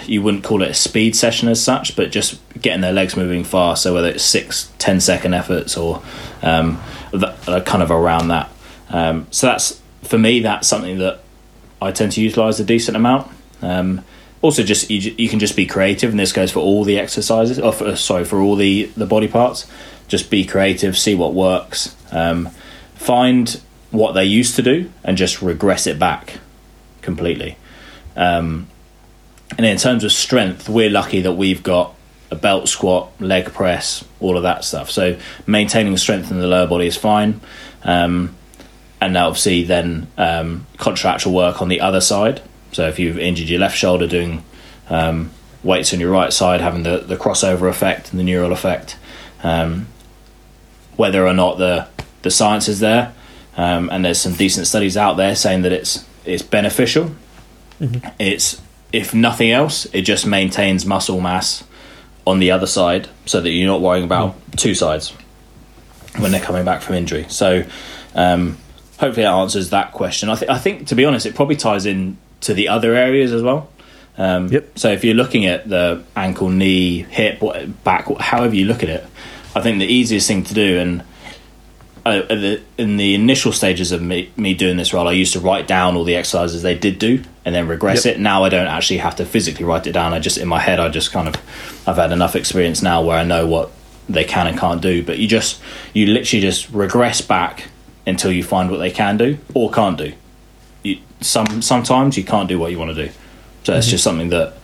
[0.06, 3.44] you wouldn't call it a speed session as such, but just getting their legs moving
[3.44, 3.84] fast.
[3.84, 6.02] So whether it's six, 10 second efforts or
[6.42, 8.50] um, that, kind of around that.
[8.90, 11.23] Um, so that's, for me, that's something that
[11.84, 13.32] I tend to utilize a decent amount.
[13.62, 14.04] Um,
[14.42, 17.58] also just you, you, can just be creative and this goes for all the exercises
[17.58, 19.66] or for, sorry for all the the body parts.
[20.08, 22.50] Just be creative see what works um,
[22.96, 26.40] find what they used to do and just regress it back
[27.02, 27.58] completely.
[28.16, 28.68] Um,
[29.58, 31.96] and in terms of strength we're lucky that we've got
[32.30, 34.92] a belt squat leg press all of that stuff.
[34.92, 35.18] So
[35.48, 37.40] maintaining strength in the lower body is fine.
[37.84, 38.36] Um,
[39.06, 42.42] and obviously then um, contractual work on the other side
[42.74, 44.44] so if you've injured your left shoulder, doing
[44.90, 45.32] um,
[45.64, 48.98] weights on your right side, having the, the crossover effect and the neural effect,
[49.44, 49.88] um,
[50.96, 51.88] whether or not the
[52.22, 53.14] the science is there,
[53.58, 57.12] um, and there's some decent studies out there saying that it's it's beneficial.
[57.80, 58.08] Mm-hmm.
[58.20, 58.62] It's
[58.92, 61.64] if nothing else, it just maintains muscle mass
[62.26, 64.52] on the other side, so that you're not worrying about mm-hmm.
[64.52, 65.12] two sides
[66.18, 67.26] when they're coming back from injury.
[67.30, 67.66] So.
[68.16, 68.58] Um,
[69.00, 70.30] hopefully that answers that question.
[70.30, 73.32] I, th- I think, to be honest, it probably ties in to the other areas
[73.32, 73.70] as well.
[74.18, 74.78] Um, yep.
[74.78, 77.42] So if you're looking at the ankle, knee, hip,
[77.84, 79.06] back, however you look at it,
[79.56, 81.04] I think the easiest thing to do, and
[82.06, 85.68] uh, in the initial stages of me, me doing this role, I used to write
[85.68, 88.16] down all the exercises they did do and then regress yep.
[88.16, 88.20] it.
[88.20, 90.14] Now I don't actually have to physically write it down.
[90.14, 91.36] I just in my head, I just kind of
[91.88, 93.72] I've had enough experience now where I know what
[94.10, 95.04] they can and can't do.
[95.04, 95.62] But you just
[95.94, 97.70] you literally just regress back
[98.06, 100.14] until you find what they can do or can't do
[100.84, 103.12] you, some sometimes you can't do what you want to do.
[103.64, 103.80] So mm-hmm.
[103.80, 104.56] it's just something that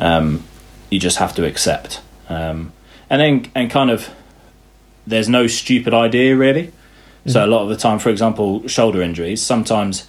[0.00, 0.44] um,
[0.90, 2.00] you just have to accept.
[2.28, 2.72] Um,
[3.10, 4.08] and then and kind of
[5.06, 6.68] there's no stupid idea really.
[6.68, 7.30] Mm-hmm.
[7.30, 10.06] So a lot of the time, for example, shoulder injuries, sometimes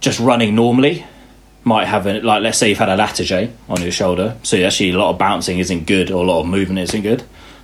[0.00, 1.06] just running normally
[1.64, 4.90] might have a, like let's say you've had a Latarjet on your shoulder, so actually
[4.90, 7.22] a lot of bouncing isn't good or a lot of movement isn't good.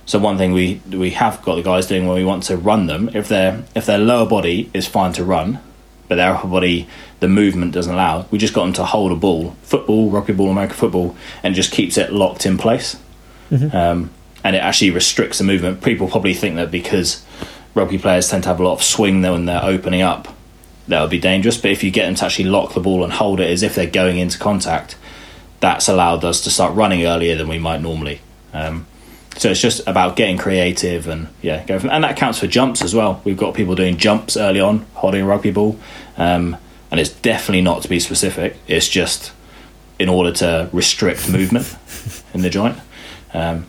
[0.09, 2.87] So one thing we we have got the guys doing when we want to run
[2.87, 5.59] them, if their if their lower body is fine to run,
[6.07, 6.87] but their upper body,
[7.19, 8.25] the movement doesn't allow.
[8.31, 11.71] We just got them to hold a ball, football, rugby ball, American football, and just
[11.71, 12.97] keeps it locked in place.
[13.51, 13.77] Mm-hmm.
[13.77, 14.09] Um,
[14.43, 15.83] and it actually restricts the movement.
[15.83, 17.23] People probably think that because
[17.75, 20.27] rugby players tend to have a lot of swing when they're opening up,
[20.87, 21.59] that would be dangerous.
[21.59, 23.75] But if you get them to actually lock the ball and hold it as if
[23.75, 24.95] they're going into contact,
[25.59, 28.21] that's allowed us to start running earlier than we might normally.
[28.53, 28.87] Um,
[29.39, 32.81] so it's just about getting creative and yeah, go from, and that counts for jumps
[32.81, 33.21] as well.
[33.23, 35.79] We've got people doing jumps early on, holding a rugby ball,
[36.17, 36.57] um,
[36.91, 38.57] and it's definitely not to be specific.
[38.67, 39.31] It's just
[39.97, 41.73] in order to restrict movement
[42.33, 42.77] in the joint.
[43.33, 43.65] Um,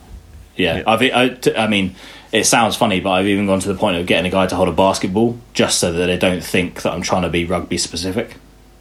[0.56, 1.94] yeah, I've, I, I mean,
[2.32, 4.56] it sounds funny, but I've even gone to the point of getting a guy to
[4.56, 7.78] hold a basketball just so that they don't think that I'm trying to be rugby
[7.78, 8.34] specific.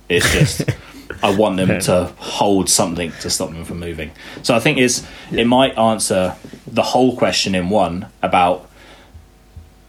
[0.09, 0.63] It's just
[1.23, 4.11] I want them to hold something to stop them from moving.
[4.43, 6.35] So I think is it might answer
[6.67, 8.69] the whole question in one about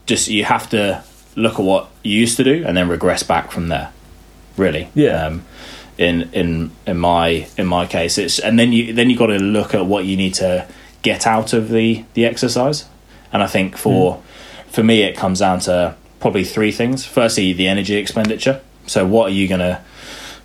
[0.07, 1.05] just you have to
[1.37, 3.93] look at what you used to do and then regress back from there.
[4.57, 5.27] Really, Yeah.
[5.27, 5.45] Um,
[5.99, 9.39] in in in my in my case, it's and then you then you got to
[9.39, 10.67] look at what you need to
[11.03, 12.87] get out of the the exercise.
[13.33, 14.23] And I think for
[14.69, 17.05] for me, it comes down to probably three things.
[17.05, 18.61] Firstly, the energy expenditure.
[18.87, 19.83] So, what are you gonna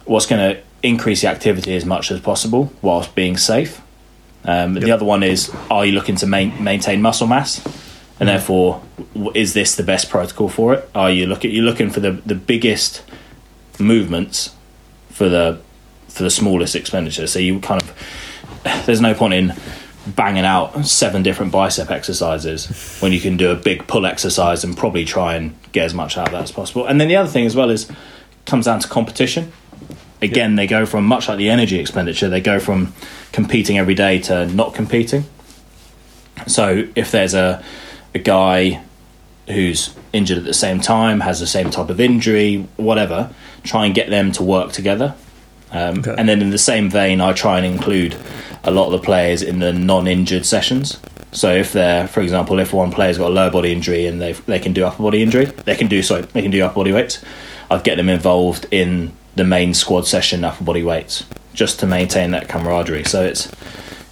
[0.05, 3.81] what's going to increase the activity as much as possible whilst being safe.
[4.43, 7.63] Um, The other one is, are you looking to main, maintain muscle mass,
[8.19, 8.81] and therefore,
[9.33, 10.89] is this the best protocol for it?
[10.93, 13.03] Are you look at you looking for the, the biggest
[13.79, 14.55] movements
[15.09, 15.59] for the
[16.07, 17.27] for the smallest expenditure?
[17.27, 17.91] So you kind of
[18.85, 19.53] there's no point in
[20.07, 24.77] banging out seven different bicep exercises when you can do a big pull exercise and
[24.77, 26.85] probably try and get as much out of that as possible.
[26.85, 27.91] And then the other thing as well is
[28.45, 29.51] comes down to competition.
[30.21, 32.93] Again, they go from much like the energy expenditure, they go from
[33.31, 35.25] competing every day to not competing.
[36.47, 37.63] So if there's a
[38.13, 38.81] a guy
[39.47, 43.29] who's injured at the same time, has the same type of injury, whatever,
[43.63, 45.13] try and get them to work together.
[45.71, 46.15] Um, Okay.
[46.17, 48.15] And then in the same vein, I try and include
[48.63, 50.97] a lot of the players in the non-injured sessions.
[51.31, 54.31] So if they're, for example, if one player's got a lower body injury and they
[54.31, 56.93] they can do upper body injury, they can do sorry, they can do upper body
[56.93, 57.21] weights.
[57.69, 62.31] I'd get them involved in the main squad session upper body weights just to maintain
[62.31, 63.03] that camaraderie.
[63.05, 63.51] So it's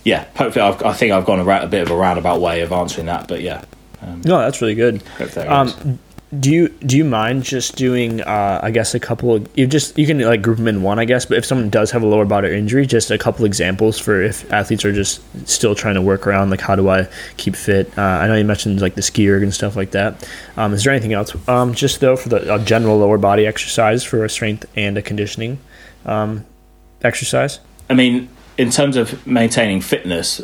[0.04, 2.62] yeah, hopefully I've, I think I've gone a, ra- a bit of a roundabout way
[2.62, 3.64] of answering that, but yeah,
[4.02, 5.02] No, that's really good.
[5.48, 6.00] Um,
[6.40, 8.22] do you do you mind just doing?
[8.22, 9.36] Uh, I guess a couple.
[9.36, 11.26] Of, you just you can like group them in one, I guess.
[11.26, 14.52] But if someone does have a lower body injury, just a couple examples for if
[14.52, 17.96] athletes are just still trying to work around like how do I keep fit?
[17.98, 20.28] Uh, I know you mentioned like the ski erg and stuff like that.
[20.58, 21.36] Um, is there anything else?
[21.48, 25.02] Um, just though for the a general lower body exercise for a strength and a
[25.02, 25.60] conditioning
[26.06, 26.46] um,
[27.04, 27.60] exercise.
[27.90, 30.42] I mean, in terms of maintaining fitness,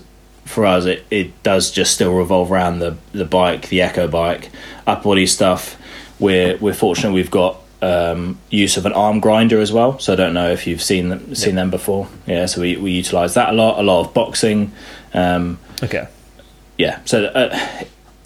[0.49, 4.49] for us, it, it does just still revolve around the, the bike, the Echo bike,
[4.87, 5.77] upper body stuff.
[6.19, 9.97] We're we're fortunate we've got um, use of an arm grinder as well.
[9.99, 12.07] So I don't know if you've seen them seen them before.
[12.27, 13.79] Yeah, so we, we utilize that a lot.
[13.79, 14.71] A lot of boxing.
[15.13, 16.07] Um, Okay.
[16.77, 17.57] yeah so uh,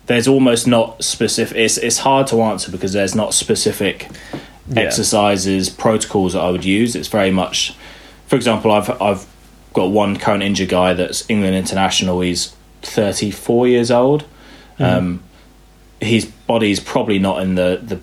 [0.07, 4.09] there's almost not specific it's, it's hard to answer because there's not specific
[4.67, 4.81] Yeah.
[4.81, 7.75] exercises protocols that i would use it's very much
[8.25, 9.27] for example i've i've
[9.73, 14.25] got one current injured guy that's england international he's 34 years old
[14.79, 15.21] um,
[16.03, 17.99] his body's probably not in the, the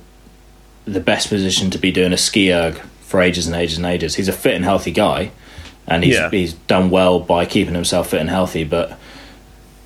[0.91, 4.15] the best position to be doing a ski erg for ages and ages and ages
[4.15, 5.31] he's a fit and healthy guy
[5.87, 6.31] and he's, Yeah.
[6.31, 8.99] he's done well by keeping himself fit and healthy but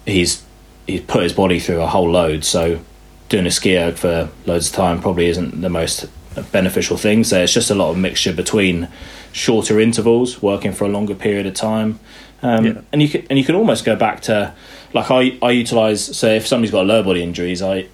[0.06, 0.42] he's
[0.86, 2.44] he's put his body through a whole load.
[2.44, 2.80] So
[3.30, 6.06] doing a ski erg for loads of time probably isn't the most
[6.52, 7.24] beneficial thing.
[7.24, 8.88] So it's just a lot of mixture between
[9.32, 11.98] shorter intervals, working for a longer period of time,
[12.42, 12.80] um, Yeah.
[12.92, 14.52] and you can and you can almost go back to
[14.92, 16.16] like I I utilize.
[16.16, 17.86] So if somebody's got lower body injuries, I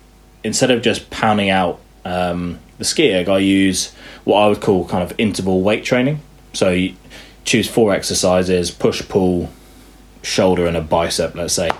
[0.44, 3.92] instead of just pounding out um, the ski erg, I use
[4.24, 6.20] what I would call kind of interval weight training.
[6.53, 6.94] So you
[7.44, 9.50] choose four exercises: push, pull,
[10.22, 11.70] shoulder and a bicep, let's say,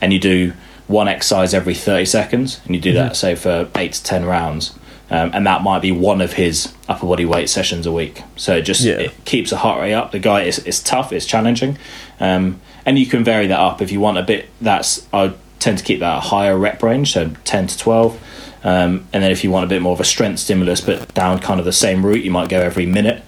[0.00, 0.52] and you do
[0.86, 4.78] one exercise every 30 seconds, and you do that, say, for eight to 10 rounds.
[5.10, 8.22] Um, and that might be one of his upper body weight sessions a week.
[8.36, 8.94] So it just Yeah.
[8.94, 10.10] it keeps the heart rate up.
[10.12, 11.78] The guy is it's tough, it's challenging,
[12.20, 14.48] um, and you can vary that up if you want a bit.
[14.60, 18.22] That's I tend to keep that higher rep range, so 10 to 12.
[18.64, 21.38] Um, and then if you want a bit more of a strength stimulus, but down
[21.38, 23.22] kind of the same route, you might go every minute,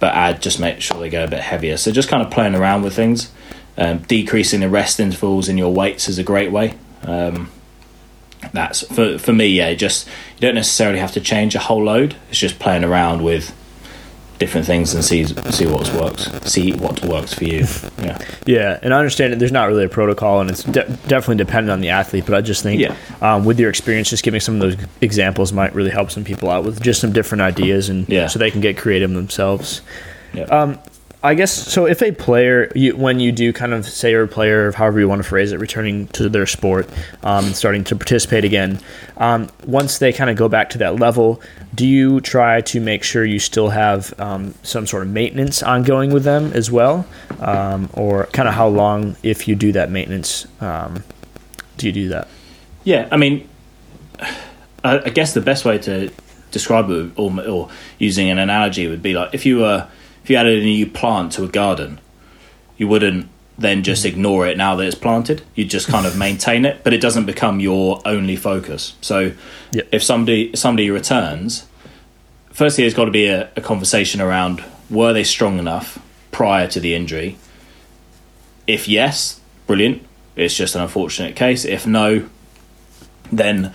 [0.00, 1.76] but add just make sure they go a bit heavier.
[1.76, 3.30] So just kind of playing around with things.
[3.78, 6.74] Um, decreasing the rest intervals in your weights is a great way.
[7.04, 7.50] Um,
[8.52, 9.46] that's for for me.
[9.46, 12.16] Yeah, just you don't necessarily have to change a whole load.
[12.28, 13.56] It's just playing around with
[14.42, 16.24] different things and see see what works.
[16.50, 17.64] See what works for you.
[18.02, 21.36] Yeah, Yeah, and I understand that there's not really a protocol, and it's de- definitely
[21.36, 22.24] dependent on the athlete.
[22.26, 22.96] But I just think, Yeah.
[23.20, 26.50] um, with your experience, just giving some of those examples might really help some people
[26.50, 28.26] out with just some different ideas, and Yeah.
[28.26, 29.82] so they can get creative themselves.
[30.34, 30.44] yeah.
[30.44, 30.78] Um,
[31.24, 31.86] I guess so.
[31.86, 35.22] If a player, you, when you do kind of say a player, however you want
[35.22, 36.88] to phrase it, returning to their sport
[37.22, 38.80] um, and starting to participate again,
[39.18, 41.40] um, once they kind of go back to that level,
[41.76, 46.12] do you try to make sure you still have um, some sort of maintenance ongoing
[46.12, 47.06] with them as well,
[47.38, 51.04] um, or kind of how long, if you do that maintenance, um,
[51.76, 52.26] do you do that?
[52.82, 53.48] Yeah, I mean,
[54.84, 56.10] I, I guess the best way to
[56.50, 59.86] describe it, or, or using an analogy, would be like if you were
[60.22, 62.00] if you added a new plant to a garden,
[62.76, 64.14] you wouldn't then just mm-hmm.
[64.14, 65.42] ignore it now that it's planted.
[65.54, 68.94] You just kind of maintain it, but it doesn't become your only focus.
[69.00, 69.32] So,
[69.72, 69.88] Yep.
[69.92, 71.66] if somebody somebody returns,
[72.50, 75.98] firstly, there's got to be a, a conversation around were they strong enough
[76.30, 77.38] prior to the injury?
[78.66, 80.02] If yes, brilliant.
[80.34, 81.64] It's just an unfortunate case.
[81.64, 82.28] If no,
[83.30, 83.72] then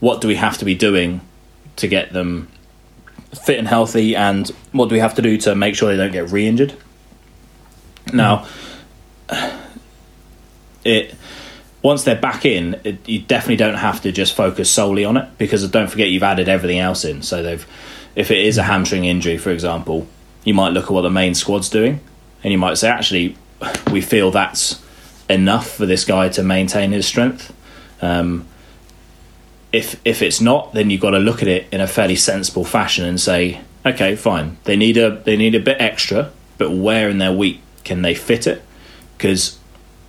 [0.00, 1.20] what do we have to be doing
[1.76, 2.48] to get them
[3.32, 6.12] fit and healthy, and what do we have to do to make sure they don't
[6.12, 6.74] get re-injured?
[8.12, 8.46] Now,
[10.84, 11.14] it
[11.82, 15.38] once they're back in, it, you definitely don't have to just focus solely on it
[15.38, 17.22] because don't forget you've added everything else in.
[17.22, 17.66] So they've,
[18.16, 20.06] if it is a hamstring injury, for example,
[20.44, 22.00] you might look at what the main squad's doing,
[22.42, 23.36] and you might say, actually,
[23.90, 24.82] we feel that's
[25.28, 27.54] enough for this guy to maintain his strength.
[28.00, 28.46] Um,
[29.72, 32.64] if if it's not, then you've got to look at it in a fairly sensible
[32.64, 37.08] fashion and say, okay, fine, they need a they need a bit extra, but where
[37.08, 38.62] in their week can they fit it?
[39.16, 39.58] Because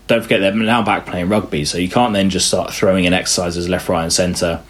[0.07, 3.13] don't forget they're now back playing rugby, so you can't then just start throwing in
[3.13, 4.61] exercises left, right, and centre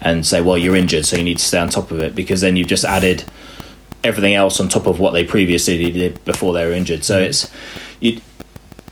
[0.00, 2.42] and say, well, you're injured, so you need to stay on top of it, because
[2.42, 3.24] then you've just added
[4.04, 7.02] everything else on top of what they previously did before they were injured.
[7.02, 7.50] So it's
[8.00, 8.20] you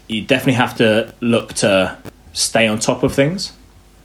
[0.08, 1.96] you definitely have to look to
[2.32, 3.52] stay on top of things.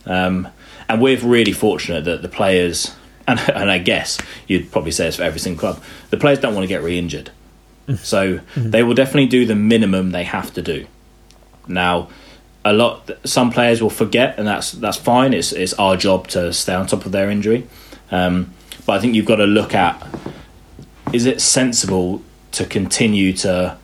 [0.06, 0.48] Um,
[0.90, 2.96] and we're really fortunate that the players,
[3.28, 6.56] and, and I guess you'd probably say this for every single club, the players don't
[6.56, 7.30] want to get re injured.
[7.98, 8.72] So mm-hmm.
[8.72, 10.86] they will definitely do the minimum they have to do.
[11.68, 12.10] Now,
[12.66, 15.34] a lot, some players will forget, and that's that's fine.
[15.34, 17.68] It's it's our job to stay on top of their injury.
[18.12, 18.54] Um,
[18.86, 20.06] but I think you've got to look at:
[21.14, 22.22] is it sensible
[22.52, 23.78] to continue to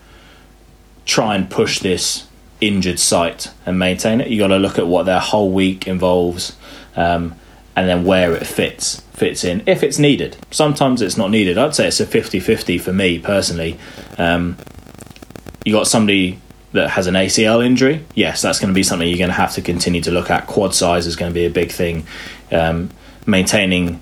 [1.05, 2.27] try and push this
[2.61, 4.27] injured site and maintain it?
[4.27, 6.55] You've got to look at what their whole week involves
[6.95, 7.36] um,
[7.75, 10.38] and then where it fits fits in if it's needed.
[10.51, 11.58] Sometimes it's not needed.
[11.58, 13.79] I'd say it's a 50-50 for me personally.
[14.17, 14.58] Um,
[15.63, 16.39] you got somebody
[16.75, 19.53] that has an ACL injury, yes, that's going to be something you're going to have
[19.53, 20.45] to continue to look at.
[20.45, 22.05] Quad size is going to be a big thing.
[22.51, 22.89] Um,
[23.25, 24.01] maintaining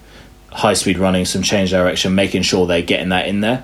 [0.51, 3.63] high speed running, some change direction, making sure they're getting that in there.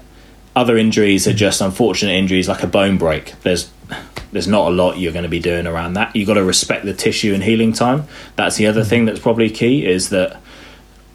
[0.55, 3.33] Other injuries are just unfortunate injuries like a bone break.
[3.41, 3.71] There's
[4.31, 6.15] there's not a lot you're going to be doing around that.
[6.15, 8.05] You've got to respect the tissue and healing time.
[8.35, 10.39] That's the other thing that's probably key is that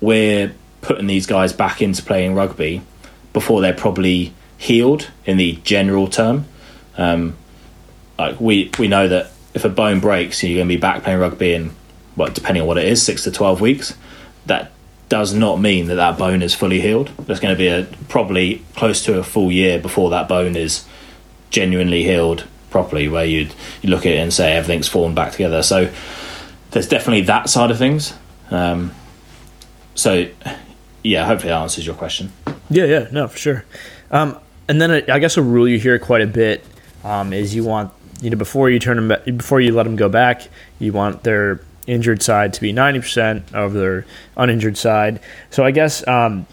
[0.01, 2.83] we're putting these guys back into playing rugby
[3.33, 6.47] before they're probably healed in the general term.
[6.97, 7.37] Um,
[8.19, 11.21] like we we know that if a bone breaks, you're going to be back playing
[11.21, 11.73] rugby in
[12.17, 13.95] well, depending on what it is, six to twelve weeks.
[14.47, 14.73] That
[15.09, 17.11] does not mean that that bone is fully healed.
[17.19, 20.85] There's going to be a probably close to a full year before that bone is
[21.51, 25.63] genuinely healed properly, where you'd you look at it and say everything's fallen back together.
[25.63, 25.95] So
[26.73, 28.13] there's definitely that side of things.
[28.51, 28.93] Um,
[29.95, 30.27] so
[31.05, 32.33] yeah, hopefully that answers your question.
[32.69, 33.65] Yeah, yeah, no, for sure.
[34.11, 34.37] Um,
[34.69, 36.65] and then I guess a rule you hear quite a bit
[37.05, 40.09] um, is you want you know before you turn them before you let them go
[40.09, 40.49] back,
[40.81, 44.05] you want their injured side to be 90% of their
[44.37, 45.21] uninjured side.
[45.51, 46.47] So I guess um,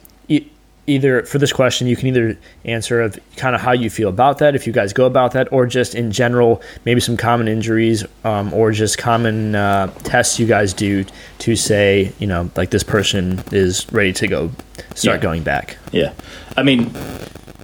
[0.88, 4.40] either for this question, you can either answer of kind of how you feel about
[4.40, 8.04] that, if you guys go about that, or just in general, maybe some common injuries
[8.24, 11.06] um, or just common uh, tests you guys do
[11.40, 14.52] to say, you know, like this person is ready to go
[14.96, 15.24] start yeah.
[15.24, 15.78] going back.
[15.92, 16.14] Yeah.
[16.58, 16.92] I mean,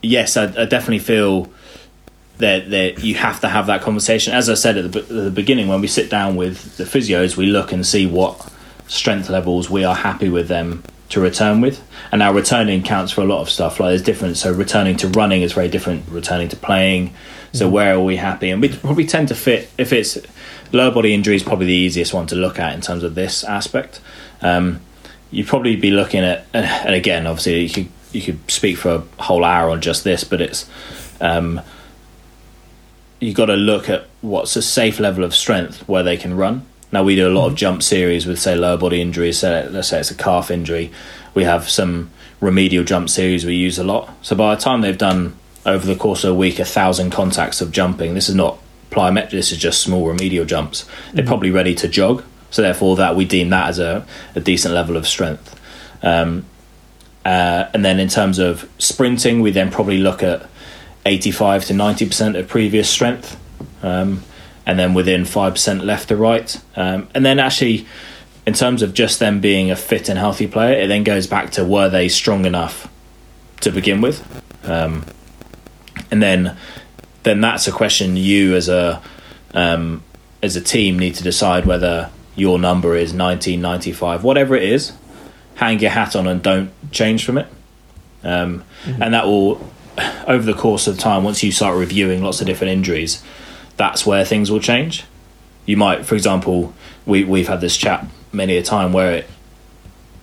[0.04, 1.52] yes, I, I definitely feel
[2.38, 4.34] that that you have to have that conversation.
[4.34, 7.36] As I said at the, at the beginning, when we sit down with the physios,
[7.36, 8.54] we look and see what
[8.88, 11.82] strength levels we are happy with them to return with.
[12.12, 13.80] And now returning counts for a lot of stuff.
[13.80, 14.38] Like there's different.
[14.38, 16.08] So returning to running is very different.
[16.10, 17.14] Returning to playing.
[17.54, 17.74] So mm-hmm.
[17.74, 18.50] where are we happy?
[18.50, 20.18] And we probably tend to fit if it's
[20.72, 23.44] lower body injury is probably the easiest one to look at in terms of this
[23.44, 24.02] aspect.
[24.42, 24.82] Um,
[25.32, 29.24] you'd probably be looking at, and again, obviously you could you could speak for a
[29.24, 30.70] whole hour on just this, but it's
[31.20, 31.62] um,
[33.20, 36.66] you got to look at what's a safe level of strength where they can run.
[36.92, 37.54] Now we do a lot mm-hmm.
[37.54, 39.40] of jump series with say lower body injuries.
[39.40, 40.92] So let's say it's a calf injury.
[41.34, 44.10] We have some remedial jump series we use a lot.
[44.22, 47.62] So by the time they've done over the course of a week a thousand contacts
[47.62, 48.58] of jumping, this is not
[48.90, 49.32] plyometric.
[49.32, 50.84] This is just small remedial jumps.
[50.84, 51.28] They're mm-hmm.
[51.28, 52.24] probably ready to jog.
[52.50, 55.60] So therefore, that we deem that as a, a decent level of strength.
[56.02, 56.46] Um,
[57.26, 60.48] uh, and then in terms of sprinting, we then probably look at
[61.06, 63.38] 85 to 90% of previous strength.
[63.84, 64.24] Um,
[64.68, 66.62] and then within 5% left to right.
[66.76, 67.88] Um, and then actually,
[68.46, 71.52] in terms of just them being a fit and healthy player, it then goes back
[71.52, 72.92] to were they strong enough
[73.62, 74.22] to begin with?
[74.66, 75.06] Um,
[76.12, 76.58] and then
[77.24, 79.02] then that's a question you as a
[79.54, 80.04] um,
[80.44, 84.94] as a team need to decide whether your number is 1995 whatever it is
[85.56, 87.48] hang your hat on and don't change from it
[88.24, 89.02] um, mm-hmm.
[89.02, 89.60] and that will
[90.28, 93.24] over the course of time once you start reviewing lots of different injuries
[93.78, 95.06] that's where things will change.
[95.66, 96.74] You might, for example,
[97.06, 99.30] we we've had this chat many a time where it,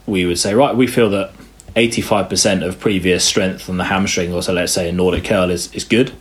[0.06, 1.32] we would say, right, we feel that
[1.74, 5.72] 85% of previous strength on the hamstring, or so let's say a Nordic curl is,
[5.74, 6.12] is good.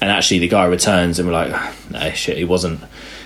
[0.00, 2.80] And actually, the guy returns and we're like, no, shit, he wasn't,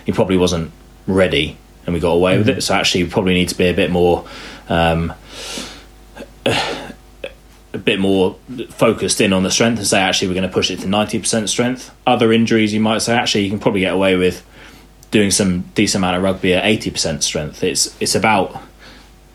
[0.06, 0.72] he probably wasn't
[1.06, 2.62] ready, and we got away with it.
[2.62, 4.26] So actually, we probably need to be a bit more,
[4.68, 5.12] um,
[7.72, 8.36] a bit more
[8.70, 11.48] focused in on the strength and say, actually, we're going to push it to 90%
[11.48, 11.94] strength.
[12.06, 14.44] Other injuries, you might say, actually, you can probably get away with
[15.10, 17.62] doing some decent amount of rugby at 80% strength.
[17.62, 18.60] It's, it's about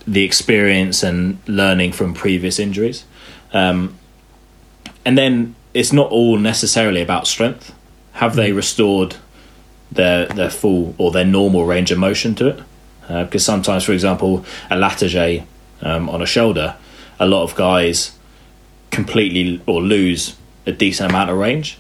[0.07, 3.05] the experience and learning from previous injuries.
[3.53, 3.97] Um,
[5.05, 7.73] and then it's not all necessarily about strength.
[8.13, 9.15] Have they restored
[9.91, 12.59] their their full or their normal range of motion to it?
[13.07, 15.45] Uh, because sometimes, for example, a Latarjet
[15.81, 16.75] um, on a shoulder,
[17.19, 18.14] a lot of guys
[18.91, 21.77] completely or lose a decent amount of range.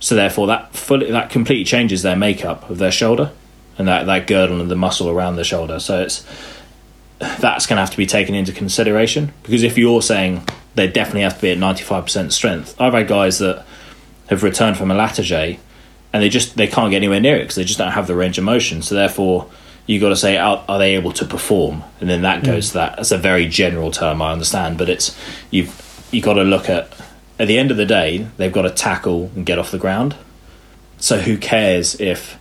[0.00, 3.32] So therefore, that fully that completely changes their makeup of their shoulder
[3.78, 5.78] and that, that girdle and the muscle around the shoulder.
[5.78, 6.24] So it's
[7.18, 11.22] that's going to have to be taken into consideration because if you're saying they definitely
[11.22, 13.64] have to be at 95% strength, I've had guys that
[14.28, 15.58] have returned from a Latarjet
[16.12, 18.14] and they just they can't get anywhere near it because they just don't have the
[18.14, 18.82] range of motion.
[18.82, 19.48] So therefore,
[19.86, 21.84] you got to say, are, are, they able to perform?
[22.00, 22.72] And then that goes mm.
[22.72, 22.96] to that.
[22.96, 25.16] That's a very general term, I understand, but it's
[25.50, 25.68] you've
[26.10, 26.92] you got to look at
[27.38, 30.16] at the end of the day, they've got to tackle and get off the ground.
[30.98, 32.38] So who cares if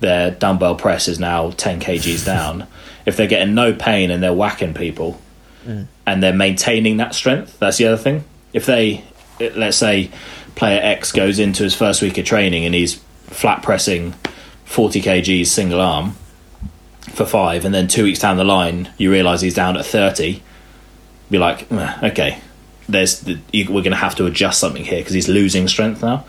[0.00, 2.66] their dumbbell press is now 10 kgs down?
[3.04, 5.20] If they're getting no pain and they're whacking people
[5.66, 5.86] mm.
[6.06, 8.24] and they're maintaining that strength, that's the other thing.
[8.54, 9.04] If they,
[9.38, 10.10] let's say,
[10.54, 12.94] player X goes into his first week of training and he's
[13.26, 14.12] flat pressing
[14.64, 16.12] 40 kgs single arm
[17.10, 20.42] for five, and then two weeks down the line, you realise he's down at 30,
[21.30, 22.40] be like, okay,
[22.88, 26.02] there's the, you, we're going to have to adjust something here because he's losing strength
[26.02, 26.24] now.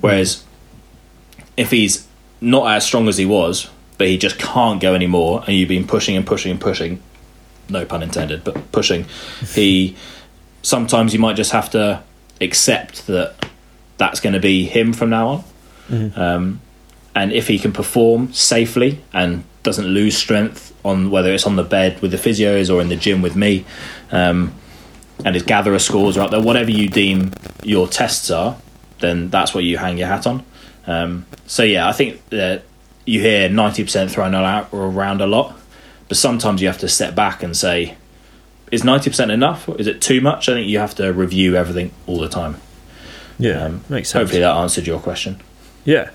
[0.00, 0.44] Whereas
[1.56, 2.06] if he's
[2.40, 5.86] not as strong as he was, but he just can't go anymore, and you've been
[5.86, 7.02] pushing and pushing and pushing,
[7.68, 9.04] no pun intended, but pushing,
[9.52, 9.96] he
[10.62, 12.02] sometimes you might just have to
[12.40, 13.34] accept that
[13.98, 15.44] that's going to be him from now on.
[15.88, 16.20] Mm-hmm.
[16.20, 16.60] Um,
[17.14, 21.62] and if he can perform safely and doesn't lose strength on whether it's on the
[21.62, 23.64] bed with the physios or in the gym with me,
[24.10, 24.54] um,
[25.24, 28.56] and his gatherer scores are up there, whatever you deem your tests are,
[29.00, 30.44] then that's what you hang your hat on.
[30.86, 32.62] Um, so yeah, I think that
[33.04, 35.58] you hear ninety percent thrown out or around a lot,
[36.08, 37.96] but sometimes you have to step back and say,
[38.70, 39.68] is ninety percent enough?
[39.78, 40.48] Is it too much?
[40.48, 42.56] I think you have to review everything all the time.
[43.38, 44.22] Yeah, um, makes sense.
[44.22, 45.40] Hopefully that answered your question.
[45.84, 46.10] Yeah.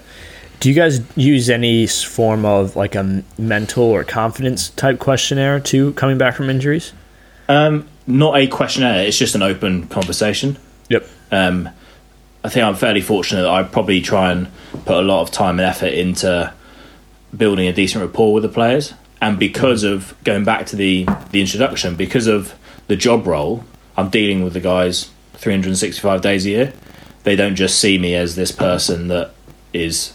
[0.62, 5.92] Do you guys use any form of like a mental or confidence type questionnaire to
[5.94, 6.94] coming back from injuries?
[7.50, 9.06] Um, not a questionnaire.
[9.06, 10.58] It's just an open conversation.
[10.90, 11.08] Yep.
[11.32, 11.70] Um,
[12.44, 14.48] I think I'm fairly fortunate that I probably try and
[14.86, 16.54] put a lot of time and effort into
[17.36, 18.94] building a decent rapport with the players.
[19.22, 22.54] And because of going back to the the introduction, because of
[22.88, 23.64] the job role,
[23.98, 26.74] I'm dealing with the guys 365 days a year.
[27.24, 29.32] They don't just see me as this person that
[29.74, 30.15] is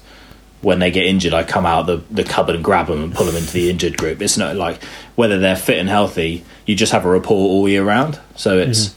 [0.63, 3.27] when they get injured, I come out the, the cupboard and grab them and pull
[3.27, 4.21] them into the injured group.
[4.21, 4.83] It's not like
[5.15, 8.21] whether they're fit and healthy, you just have a rapport all year round.
[8.37, 8.95] So it's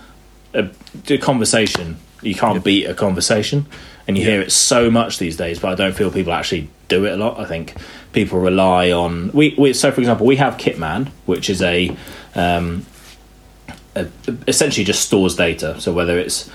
[0.54, 0.70] a,
[1.10, 1.98] a, conversation.
[2.22, 2.64] You can't yep.
[2.64, 3.66] beat a conversation,
[4.08, 4.32] and you yep.
[4.32, 5.60] hear it so much these days.
[5.60, 7.40] But I don't feel people actually do it a lot.
[7.40, 7.76] I think
[8.14, 11.96] people rely on we, we so for example we have Kitman, which is a,
[12.36, 12.86] um,
[13.96, 14.08] a
[14.48, 15.80] essentially just stores data.
[15.82, 16.50] So whether it's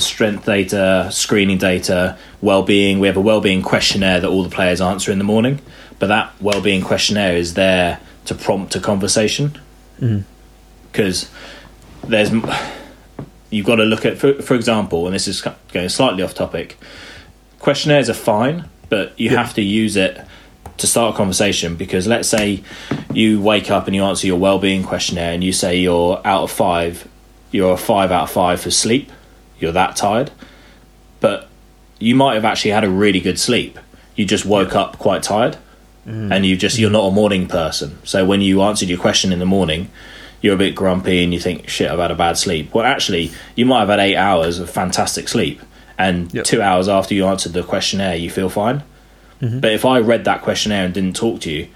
[0.00, 2.98] strength data, screening data, well-being.
[2.98, 5.60] We have a well-being questionnaire that all the players answer in the morning,
[5.98, 9.60] but that well-being questionnaire is there to prompt a conversation
[9.98, 12.10] because mm-hmm.
[12.10, 12.30] there's
[13.50, 15.42] you've got to look at for, for example, and this is
[15.72, 16.78] going slightly off topic.
[17.58, 19.42] Questionnaires are fine, but you yeah.
[19.42, 20.20] have to use it
[20.76, 22.62] to start a conversation because let's say
[23.12, 26.50] you wake up and you answer your well-being questionnaire and you say you're out of
[26.50, 27.08] five
[27.52, 29.10] you're a five out of five for sleep
[29.58, 30.30] you're that tired.
[31.20, 31.48] But
[31.98, 33.78] you might have actually had a really good sleep.
[34.16, 34.82] You just woke yeah.
[34.82, 35.56] up quite tired.
[36.06, 36.34] Mm.
[36.34, 37.98] And you just you're not a morning person.
[38.04, 39.90] So when you answered your question in the morning,
[40.42, 42.74] you're a bit grumpy and you think, shit, I've had a bad sleep.
[42.74, 45.60] Well actually you might have had eight hours of fantastic sleep
[45.96, 46.44] and yep.
[46.44, 48.82] two hours after you answered the questionnaire you feel fine.
[49.40, 49.60] Mm-hmm.
[49.60, 51.68] But if I read that questionnaire and didn't talk to you,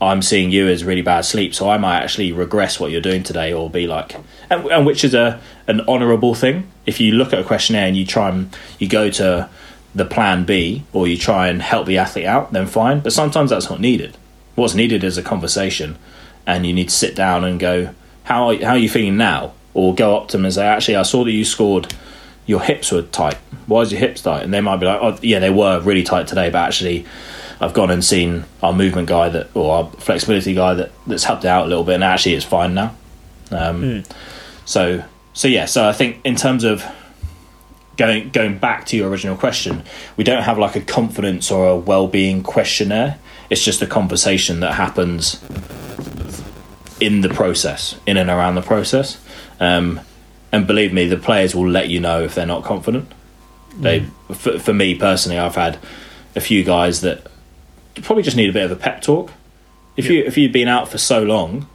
[0.00, 3.22] I'm seeing you as really bad sleep, so I might actually regress what you're doing
[3.22, 4.16] today, or be like,
[4.48, 6.70] and, and which is a an honourable thing.
[6.86, 9.48] If you look at a questionnaire and you try and you go to
[9.94, 13.00] the plan B, or you try and help the athlete out, then fine.
[13.00, 14.16] But sometimes that's not needed.
[14.54, 15.98] What's needed is a conversation,
[16.46, 17.94] and you need to sit down and go,
[18.24, 19.52] how how are you feeling now?
[19.74, 21.94] Or go up to them and say, actually, I saw that you scored.
[22.46, 23.36] Your hips were tight.
[23.66, 24.42] Why is your hips tight?
[24.42, 27.06] And they might be like, oh, yeah, they were really tight today, but actually,
[27.60, 31.44] I've gone and seen our movement guy that or our flexibility guy that that's helped
[31.44, 32.96] out a little bit, and actually it's fine now.
[33.50, 34.12] Um, Mm.
[34.64, 36.84] So so yeah, so I think in terms of
[37.96, 39.82] going going back to your original question,
[40.16, 43.18] we don't have like a confidence or a well being questionnaire.
[43.50, 45.42] It's just a conversation that happens
[47.00, 49.20] in the process, in and around the process.
[49.58, 50.00] Um,
[50.52, 53.10] and believe me, the players will let you know if they're not confident.
[53.76, 55.78] They, for, for me personally, I've had
[56.36, 57.29] a few guys that
[58.02, 59.32] probably just need a bit of a pep talk.
[59.96, 61.68] If you if you've been out for so long,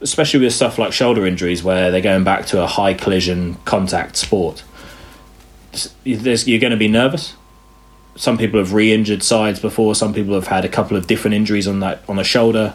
[0.00, 4.16] especially with stuff like shoulder injuries where they're going back to a high collision contact
[4.16, 4.62] sport,
[6.04, 7.34] there's, you're going to be nervous.
[8.14, 9.94] Some people have re-injured sides before.
[9.94, 12.74] Some people have had a couple of different injuries on that on a shoulder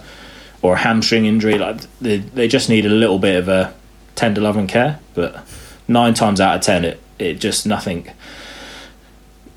[0.61, 1.57] or a hamstring injury.
[1.57, 3.73] Like they, they just need a little bit of a
[4.15, 4.99] tender love and care.
[5.13, 5.45] But
[5.87, 8.11] nine times out of ten, it it just nothing.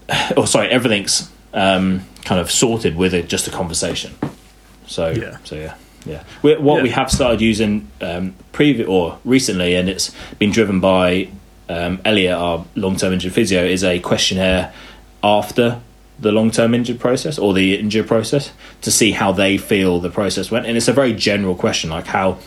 [0.36, 4.14] Oh, sorry, everything's um, kind of sorted with it, just a conversation.
[4.86, 5.38] So Yeah.
[5.44, 5.74] so yeah.
[6.06, 10.80] Yeah, we, what we have started using um, previ- or recently, and it's been driven
[10.80, 11.28] by
[11.68, 14.72] um, Elliot, our long-term injured physio, is a questionnaire
[15.22, 15.78] after
[16.18, 18.50] the long-term injured process or the injured process
[18.80, 22.06] to see how they feel the process went, and it's a very general question, like
[22.06, 22.38] how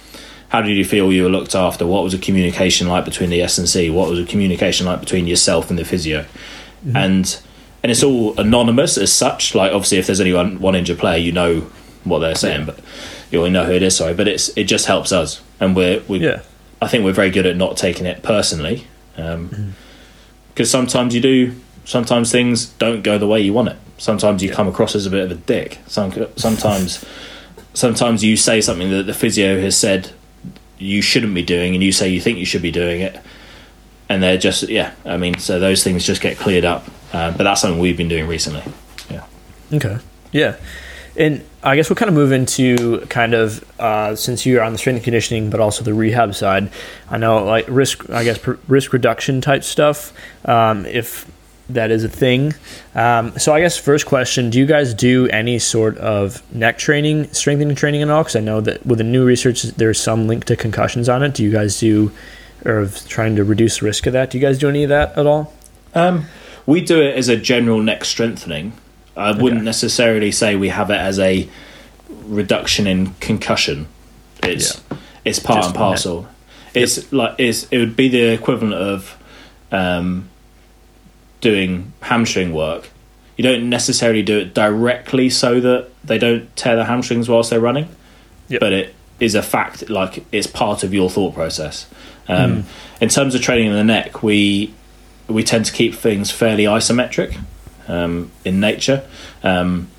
[0.50, 1.86] how did you feel you were looked after?
[1.86, 3.90] What was the communication like between the S and C?
[3.92, 6.26] What was the communication like between yourself and the physio?
[6.96, 7.40] And
[7.84, 9.54] and it's all anonymous as such.
[9.54, 11.62] Like obviously, if there's only one, one injured player, you know
[12.06, 12.80] what they're saying, but
[13.30, 13.98] you only know who it is.
[13.98, 16.20] Sorry, but it's it just helps us, and we're we.
[16.20, 16.42] Yeah.
[16.82, 19.70] I think we're very good at not taking it personally, um, mm-hmm.
[20.50, 21.56] because sometimes you do.
[21.86, 23.78] Sometimes things don't go the way you want it.
[23.98, 25.80] Sometimes you come across as a bit of a dick.
[25.88, 27.06] Some, sometimes,
[27.74, 30.12] sometimes you say something that the physio has said
[30.78, 33.20] you shouldn't be doing, and you say you think you should be doing it,
[34.08, 34.94] and they're just yeah.
[35.06, 36.86] I mean, so those things just get cleared up.
[37.14, 38.64] Uh, but that's something we've been doing recently.
[39.10, 39.26] Yeah.
[39.72, 40.00] Okay.
[40.32, 40.58] Yeah.
[41.16, 44.80] And I guess we'll kind of move into kind of uh, since you're on the
[44.80, 46.72] strength and conditioning, but also the rehab side.
[47.10, 50.12] I know like risk, I guess pr- risk reduction type stuff.
[50.46, 51.32] Um, if
[51.70, 52.54] that is a thing.
[52.96, 57.32] Um, so I guess first question: Do you guys do any sort of neck training,
[57.32, 58.24] strengthening training at all?
[58.24, 61.34] Because I know that with the new research, there's some link to concussions on it.
[61.34, 62.12] Do you guys do,
[62.66, 64.32] or of trying to reduce the risk of that?
[64.32, 65.54] Do you guys do any of that at all?
[65.96, 66.26] Um,
[66.66, 68.74] we do it as a general neck strengthening.
[69.16, 69.66] I wouldn't Okay.
[69.66, 71.48] necessarily say we have it as a
[72.26, 73.88] reduction in concussion.
[74.42, 74.82] It's
[75.26, 76.28] it's part Just and parcel.
[76.74, 79.18] It's like it's it would be the equivalent of
[79.72, 80.30] um,
[81.42, 82.90] doing hamstring work.
[83.38, 87.60] You don't necessarily do it directly so that they don't tear the hamstrings whilst they're
[87.60, 87.88] running,
[88.50, 88.60] Yep.
[88.60, 89.90] but it is a fact.
[89.90, 91.88] Like it's part of your thought process.
[92.28, 92.66] Um,
[93.02, 94.74] In terms of training in the neck, we
[95.28, 97.38] we tend to keep things fairly isometric
[97.88, 99.08] um, in nature.
[99.44, 99.90] Um,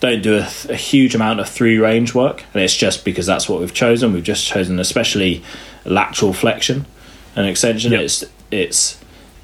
[0.00, 3.26] don't do a, th- a huge amount of three range work, and it's just because
[3.26, 4.12] that's what we've chosen.
[4.14, 5.42] We've just chosen, especially
[5.84, 6.86] lateral flexion
[7.36, 7.92] and extension.
[7.92, 8.00] Yep.
[8.00, 8.98] It's it's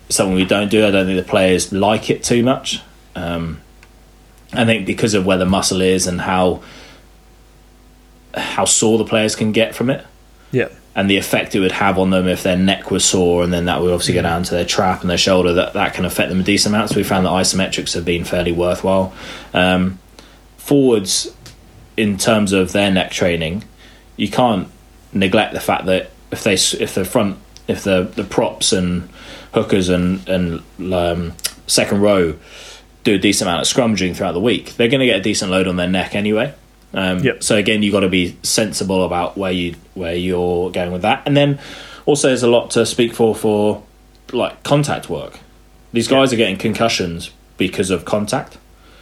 [0.09, 0.87] something we don't do.
[0.87, 2.80] I don't think the players like it too much.
[3.14, 3.61] Um,
[4.53, 6.62] I think because of where the muscle is and how
[8.34, 10.05] how sore the players can get from it
[10.53, 10.68] Yeah.
[10.97, 13.66] And the effect it would have on them if their neck was sore, and then
[13.66, 15.53] that would obviously go down to their trap and their shoulder.
[15.53, 16.88] That that can affect them a decent amount.
[16.88, 19.12] So we found that isometrics have been fairly worthwhile.
[19.53, 19.99] Um,
[20.57, 21.36] forwards,
[21.99, 23.64] in terms of their neck training,
[24.16, 24.68] you can't
[25.12, 27.36] neglect the fact that if they if the front
[27.68, 29.11] if the the props and
[29.53, 30.62] hookers and and
[30.94, 31.34] um,
[31.66, 32.36] second row
[33.05, 35.51] do a decent amount of scrummaging throughout the week, they're going to get a decent
[35.51, 36.55] load on their neck anyway.
[36.95, 37.43] Um, Yep.
[37.43, 41.22] So again, you've got to be sensible about where you where you're going with that,
[41.26, 41.59] and then
[42.07, 43.82] also there's a lot to speak for for
[44.32, 45.41] like contact work.
[45.93, 48.59] These guys are getting concussions because of contact.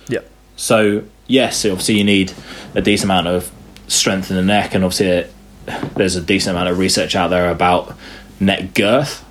[0.09, 0.21] Yeah.
[0.57, 2.33] So yes, obviously you need
[2.75, 3.51] a decent amount of
[3.89, 5.33] strength in the neck, and obviously it,
[5.95, 7.97] there's a decent amount of research out there about
[8.41, 9.25] neck girth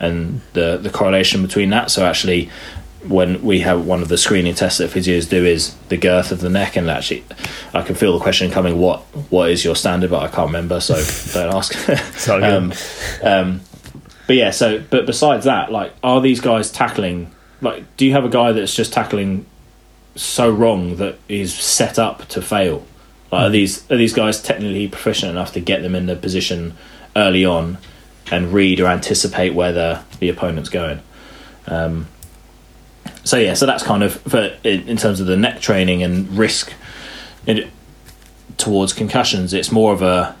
[0.00, 1.90] and the the correlation between that.
[1.90, 2.50] So actually,
[3.06, 6.40] when we have one of the screening tests that physios do is the girth of
[6.40, 7.24] the neck, and actually,
[7.72, 10.10] I can feel the question coming: what what is your standard?
[10.10, 10.94] But I can't remember, so
[11.34, 11.74] don't ask.
[12.28, 12.72] Um,
[13.22, 13.60] um,
[14.26, 17.30] but yeah, so but besides that, like, are these guys tackling?
[17.60, 19.46] Like, do you have a guy that's just tackling
[20.14, 22.84] so wrong that he's set up to fail?
[23.32, 26.76] Like, are these are these guys technically proficient enough to get them in the position
[27.16, 27.78] early on
[28.30, 31.00] and read or anticipate where the the opponent's going?
[31.66, 32.08] Um,
[33.28, 36.30] so yeah, so that's kind of for in, in terms of the neck training and
[36.30, 36.72] risk
[37.46, 37.70] in,
[38.56, 39.52] towards concussions.
[39.52, 40.34] It's more of a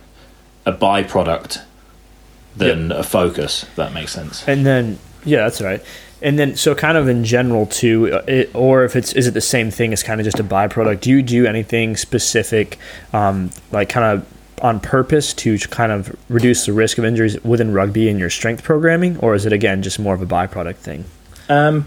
[0.64, 1.62] a byproduct
[2.56, 3.64] than a focus.
[3.64, 4.46] If that makes sense.
[4.48, 5.84] And then, yeah, that's right.
[6.22, 9.34] And then, so kind of in general too, uh, it, or if it's is it
[9.34, 11.02] the same thing as kind of just a byproduct?
[11.02, 12.78] Do you do anything specific,
[13.12, 14.26] um, like kind of
[14.62, 18.64] on purpose to kind of reduce the risk of injuries within rugby in your strength
[18.64, 21.04] programming, or is it again just more of a byproduct thing?
[21.50, 21.86] Um,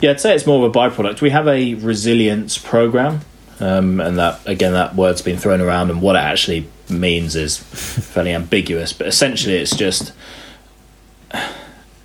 [0.00, 1.20] yeah, I'd say it's more of a byproduct.
[1.20, 3.20] We have a resilience program,
[3.60, 7.58] um, and that again, that word's been thrown around, and what it actually means is
[7.58, 8.92] fairly ambiguous.
[8.92, 10.12] But essentially, it's just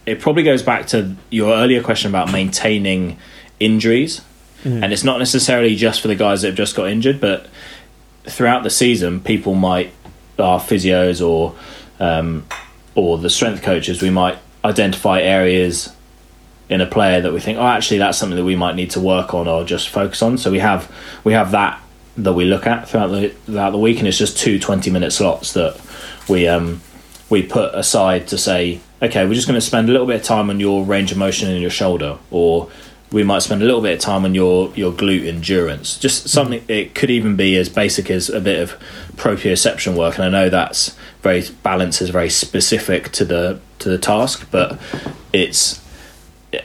[0.05, 3.17] it probably goes back to your earlier question about maintaining
[3.59, 4.21] injuries,
[4.63, 4.83] mm.
[4.83, 7.47] and it's not necessarily just for the guys that have just got injured, but
[8.25, 9.91] throughout the season, people might
[10.37, 11.55] our physios or
[11.99, 12.45] um,
[12.93, 15.94] or the strength coaches, we might identify areas
[16.69, 18.99] in a player that we think, oh, actually, that's something that we might need to
[18.99, 20.37] work on or just focus on.
[20.37, 20.91] So we have
[21.23, 21.81] we have that
[22.17, 25.11] that we look at throughout the throughout the week, and it's just two 20 minute
[25.11, 25.79] slots that
[26.27, 26.81] we um
[27.29, 30.23] we put aside to say, okay, we're just going to spend a little bit of
[30.23, 32.69] time on your range of motion in your shoulder, or
[33.11, 35.97] we might spend a little bit of time on your your glute endurance.
[35.99, 36.63] Just something.
[36.67, 38.79] It could even be as basic as a bit of
[39.15, 43.97] proprioception work, and I know that's very balance is very specific to the to the
[43.97, 44.79] task, but
[45.33, 45.84] it's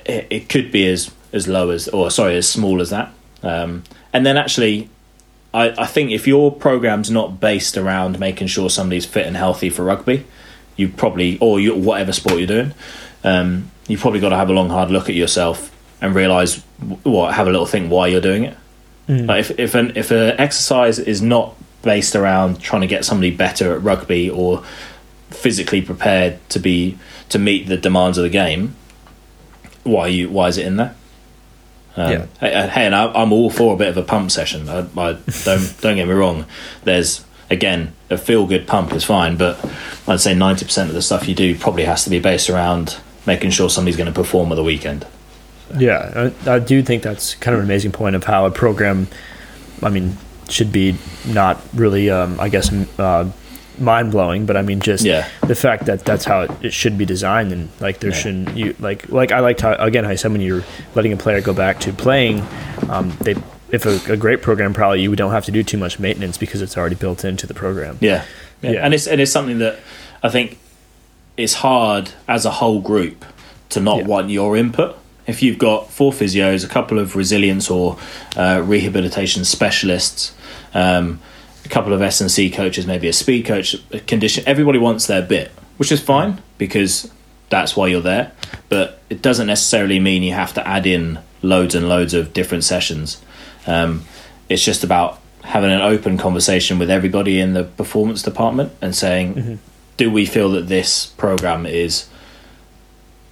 [0.04, 3.12] it, it could be as as low as or sorry as small as that.
[3.42, 4.88] Um, and then actually,
[5.54, 9.70] I, I think if your program's not based around making sure somebody's fit and healthy
[9.70, 10.26] for rugby,
[10.76, 12.74] you probably or you, whatever sport you're doing,
[13.24, 16.56] um, you've probably got to have a long hard look at yourself and realize
[17.02, 18.56] what have a little think why you're doing it.
[19.08, 19.26] Mm.
[19.26, 23.30] Like if if an if an exercise is not based around trying to get somebody
[23.30, 24.62] better at rugby or
[25.30, 28.76] physically prepared to be to meet the demands of the game,
[29.84, 30.94] why you why is it in there?
[31.96, 32.26] Um, yeah.
[32.38, 34.68] Hey, hey, and I, am all for a bit of a pump session.
[34.68, 35.12] I, I
[35.44, 36.46] don't don't get me wrong.
[36.84, 39.58] There's again a feel good pump is fine, but
[40.06, 42.98] I'd say ninety percent of the stuff you do probably has to be based around
[43.26, 45.06] making sure somebody's going to perform at the weekend.
[45.78, 49.06] Yeah, I, I, do think that's kind of an amazing point of how a program,
[49.82, 50.16] I mean,
[50.48, 53.30] should be not really, um, I guess, uh,
[53.80, 55.28] mind blowing, but I mean, just yeah.
[55.46, 58.16] the fact that that's how it, it should be designed, and like there yeah.
[58.16, 60.64] shouldn't you like like I liked how again how I said when you're
[60.94, 62.46] letting a player go back to playing,
[62.88, 63.36] um, they
[63.70, 66.60] if a, a, great program probably you don't have to do too much maintenance because
[66.60, 67.98] it's already built into the program.
[68.00, 68.24] Yeah,
[68.62, 68.84] yeah, yeah.
[68.84, 69.78] and it's and it's something that
[70.22, 70.58] I think
[71.36, 73.24] it's hard as a whole group
[73.70, 74.96] to not want your input
[75.30, 77.96] if you've got four physios, a couple of resilience or
[78.36, 80.34] uh, rehabilitation specialists,
[80.74, 81.20] um,
[81.70, 84.44] couple of S and C coaches, maybe a speed coach, a condition.
[84.46, 87.10] Everybody wants their bit, which is fine because
[87.48, 88.32] that's why you're there.
[88.68, 92.64] But it doesn't necessarily mean you have to add in loads and loads of different
[92.64, 93.22] sessions.
[93.66, 94.04] Um,
[94.48, 99.34] it's just about having an open conversation with everybody in the performance department and saying,
[99.34, 99.54] mm-hmm.
[99.96, 102.08] do we feel that this program is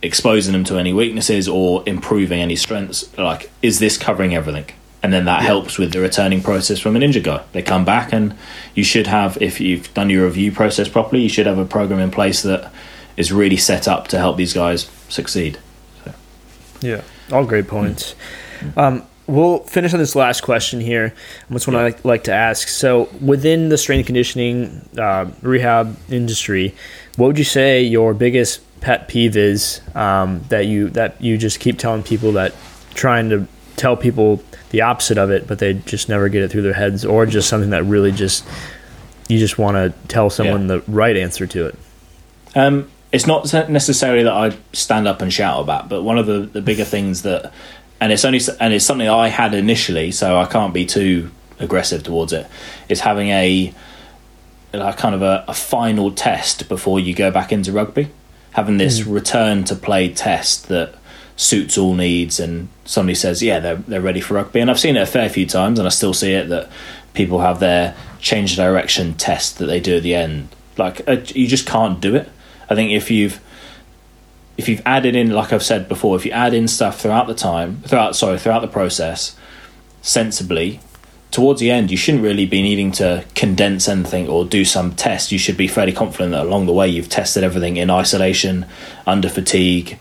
[0.03, 3.17] exposing them to any weaknesses or improving any strengths.
[3.19, 4.67] Like, is this covering everything?
[5.03, 5.47] And then that yeah.
[5.47, 7.45] helps with the returning process from an injured guy.
[7.53, 8.37] They come back, and
[8.75, 12.01] you should have, if you've done your review process properly, you should have a program
[12.01, 12.73] in place that
[13.17, 15.59] is really set up to help these guys succeed.
[16.05, 16.15] So.
[16.81, 18.15] Yeah, all great points.
[18.59, 18.79] Mm-hmm.
[18.79, 21.15] Um, we'll finish on this last question here.
[21.49, 21.83] What's one yeah.
[21.83, 22.67] I like to ask?
[22.67, 26.75] So, within the strength conditioning uh, rehab industry,
[27.17, 31.61] what would you say your biggest pet peeve is um, that you that you just
[31.61, 32.55] keep telling people that
[32.95, 33.47] trying to
[33.77, 37.05] tell people the opposite of it, but they just never get it through their heads,
[37.05, 38.45] or just something that really just
[39.29, 40.77] you just want to tell someone yeah.
[40.77, 41.79] the right answer to it.
[42.55, 46.41] Um, it's not necessarily that I stand up and shout about, but one of the,
[46.41, 47.53] the bigger things that,
[48.01, 52.03] and it's only and it's something I had initially, so I can't be too aggressive
[52.03, 52.47] towards it.
[52.89, 53.73] Is having a
[54.73, 58.11] like kind of a, a final test before you go back into rugby
[58.59, 59.15] having this mm.
[59.15, 60.93] return to play test that
[61.39, 64.61] suits all needs and somebody says yeah they're, they're ready for rugby.
[64.61, 66.69] And i've seen it a fair few times and i still see it that
[67.15, 70.49] people have their change direction test that they do at the end.
[70.77, 72.29] Like uh, you just can't do it.
[72.69, 73.41] I think if you've
[74.57, 77.35] if you've added in like i've said before if you add in stuff throughout the
[77.35, 79.37] time throughout sorry throughout the process
[80.03, 80.81] sensibly
[81.31, 85.33] towards the end, you shouldn't really be needing to condense anything or do some test.
[85.33, 88.67] You should be fairly confident that along the way you've tested everything in isolation,
[89.07, 89.99] under fatigue,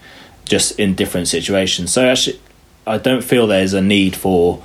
[0.47, 1.91] just in different situations.
[1.91, 2.39] So actually,
[2.85, 4.63] I don't feel there's a need for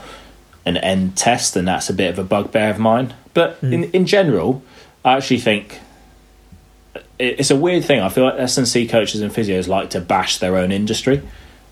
[0.64, 3.14] an end test, and that's a bit of a bugbear of mine.
[3.34, 3.72] But mm.
[3.72, 4.62] in in general,
[5.04, 5.80] I actually think
[7.18, 8.00] it's a weird thing.
[8.00, 11.22] I feel like S and C coaches and physios like to bash their own industry.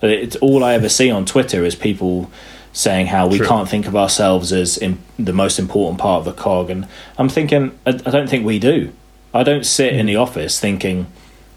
[0.01, 2.31] But it's all I ever see on Twitter is people
[2.73, 3.47] saying how we True.
[3.47, 6.71] can't think of ourselves as in the most important part of the cog.
[6.71, 6.87] And
[7.19, 8.93] I'm thinking, I, I don't think we do.
[9.35, 9.99] I don't sit mm.
[9.99, 11.07] in the office thinking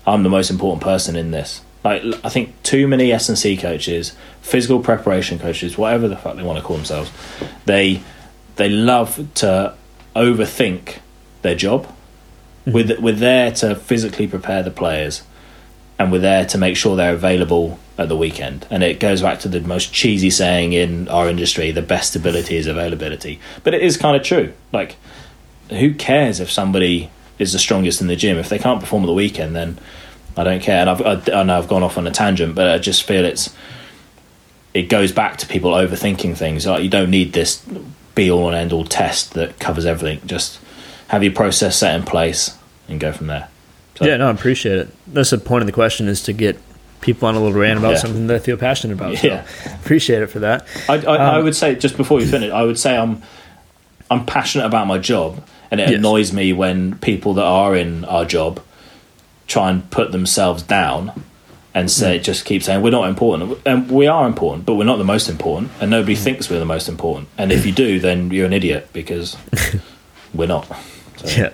[0.06, 1.62] I'm the most important person in this.
[1.84, 6.36] Like I think too many S and C coaches, physical preparation coaches, whatever the fuck
[6.38, 7.11] they want to call themselves,
[7.65, 8.01] they
[8.55, 9.73] they love to
[10.15, 10.99] overthink
[11.41, 11.86] their job.
[12.65, 12.71] Mm-hmm.
[12.71, 15.23] We're, we're there to physically prepare the players,
[15.99, 18.65] and we're there to make sure they're available at the weekend.
[18.69, 22.55] And it goes back to the most cheesy saying in our industry: the best ability
[22.55, 23.39] is availability.
[23.63, 24.53] But it is kind of true.
[24.71, 24.95] Like,
[25.69, 27.09] who cares if somebody
[27.39, 29.55] is the strongest in the gym if they can't perform at the weekend?
[29.55, 29.77] Then
[30.36, 30.79] I don't care.
[30.81, 33.25] And I've, I, I know I've gone off on a tangent, but I just feel
[33.25, 33.53] it's
[34.73, 36.65] it goes back to people overthinking things.
[36.65, 37.63] Like you don't need this
[38.15, 40.25] be all and end all test that covers everything.
[40.27, 40.59] Just
[41.07, 42.57] have your process set in place
[42.88, 43.49] and go from there.
[43.95, 44.89] So, yeah, no, I appreciate it.
[45.07, 46.59] That's the point of the question is to get
[47.01, 47.97] people on a little rant about yeah.
[47.97, 49.17] something that I feel passionate about.
[49.17, 50.65] So yeah, appreciate it for that.
[50.89, 53.21] I, I, um, I, would say just before you finish, I would say I'm
[54.09, 55.97] I'm passionate about my job, and it yes.
[55.99, 58.63] annoys me when people that are in our job
[59.48, 61.24] try and put themselves down
[61.74, 62.24] and say mm.
[62.24, 63.60] just keep saying we're not important.
[63.66, 66.24] And we are important but we're not the most important and nobody mm.
[66.24, 67.30] thinks we're the most important.
[67.38, 69.38] And if you do then you're an idiot because
[70.34, 70.68] we're not.
[71.18, 71.41] So.
[71.41, 71.54] yeah.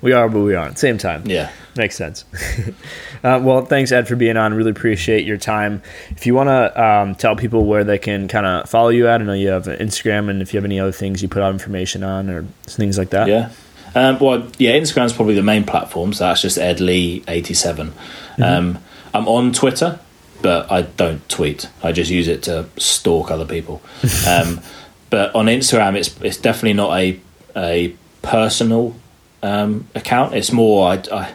[0.00, 1.22] We are but we aren't same time.
[1.26, 1.50] Yeah.
[1.76, 2.24] Makes sense.
[3.22, 4.54] Uh, well thanks ed for being on.
[4.54, 5.82] Really appreciate your time.
[6.08, 9.20] If you want to um, tell people where they can kind of follow you at
[9.20, 11.52] i know you have instagram and if you have any other things you put out
[11.52, 13.28] information on or things like that.
[13.28, 13.50] Yeah
[13.94, 17.88] um, well, yeah, Instagram's probably the main platform, so that's just Ed Lee eighty seven.
[17.88, 18.42] mm mm-hmm.
[18.42, 18.78] um,
[19.12, 19.98] I'm on Twitter,
[20.40, 21.68] but I don't tweet.
[21.82, 23.82] I just use it to stalk other people.
[24.28, 24.60] um,
[25.10, 27.20] but on Instagram, it's it's definitely not a
[27.56, 28.94] a personal
[29.42, 30.34] um, account.
[30.34, 31.34] It's more I, I,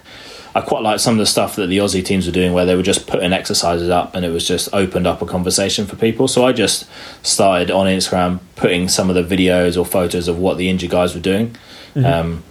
[0.55, 2.75] I quite like some of the stuff that the Aussie teams were doing, where they
[2.75, 6.29] were just putting exercises up, and it was just opened up a conversation for people.
[6.29, 6.87] So I just
[7.21, 11.13] started on Instagram putting some of the videos or photos of what the injured guys
[11.13, 11.57] were doing
[11.95, 12.05] mm-hmm.
[12.05, 12.43] um,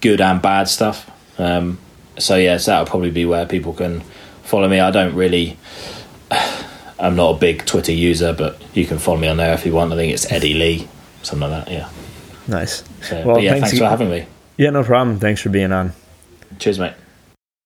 [0.00, 1.10] good and bad stuff.
[1.38, 1.78] Um,
[2.18, 4.00] so yeah, so that'll probably be where people can
[4.42, 4.80] follow me.
[4.80, 5.58] I don't really.
[6.98, 9.74] I'm not a big Twitter user, but you can follow me on there if you
[9.74, 9.92] want.
[9.92, 10.88] I think it's Eddie Lee,
[11.22, 11.72] something like that.
[11.72, 11.90] Yeah.
[12.48, 12.84] Nice.
[13.02, 14.26] So, well, yeah, thanks, thanks for having me.
[14.56, 15.18] Yeah, no problem.
[15.18, 15.92] Thanks for being on.
[16.58, 16.94] Cheers, mate.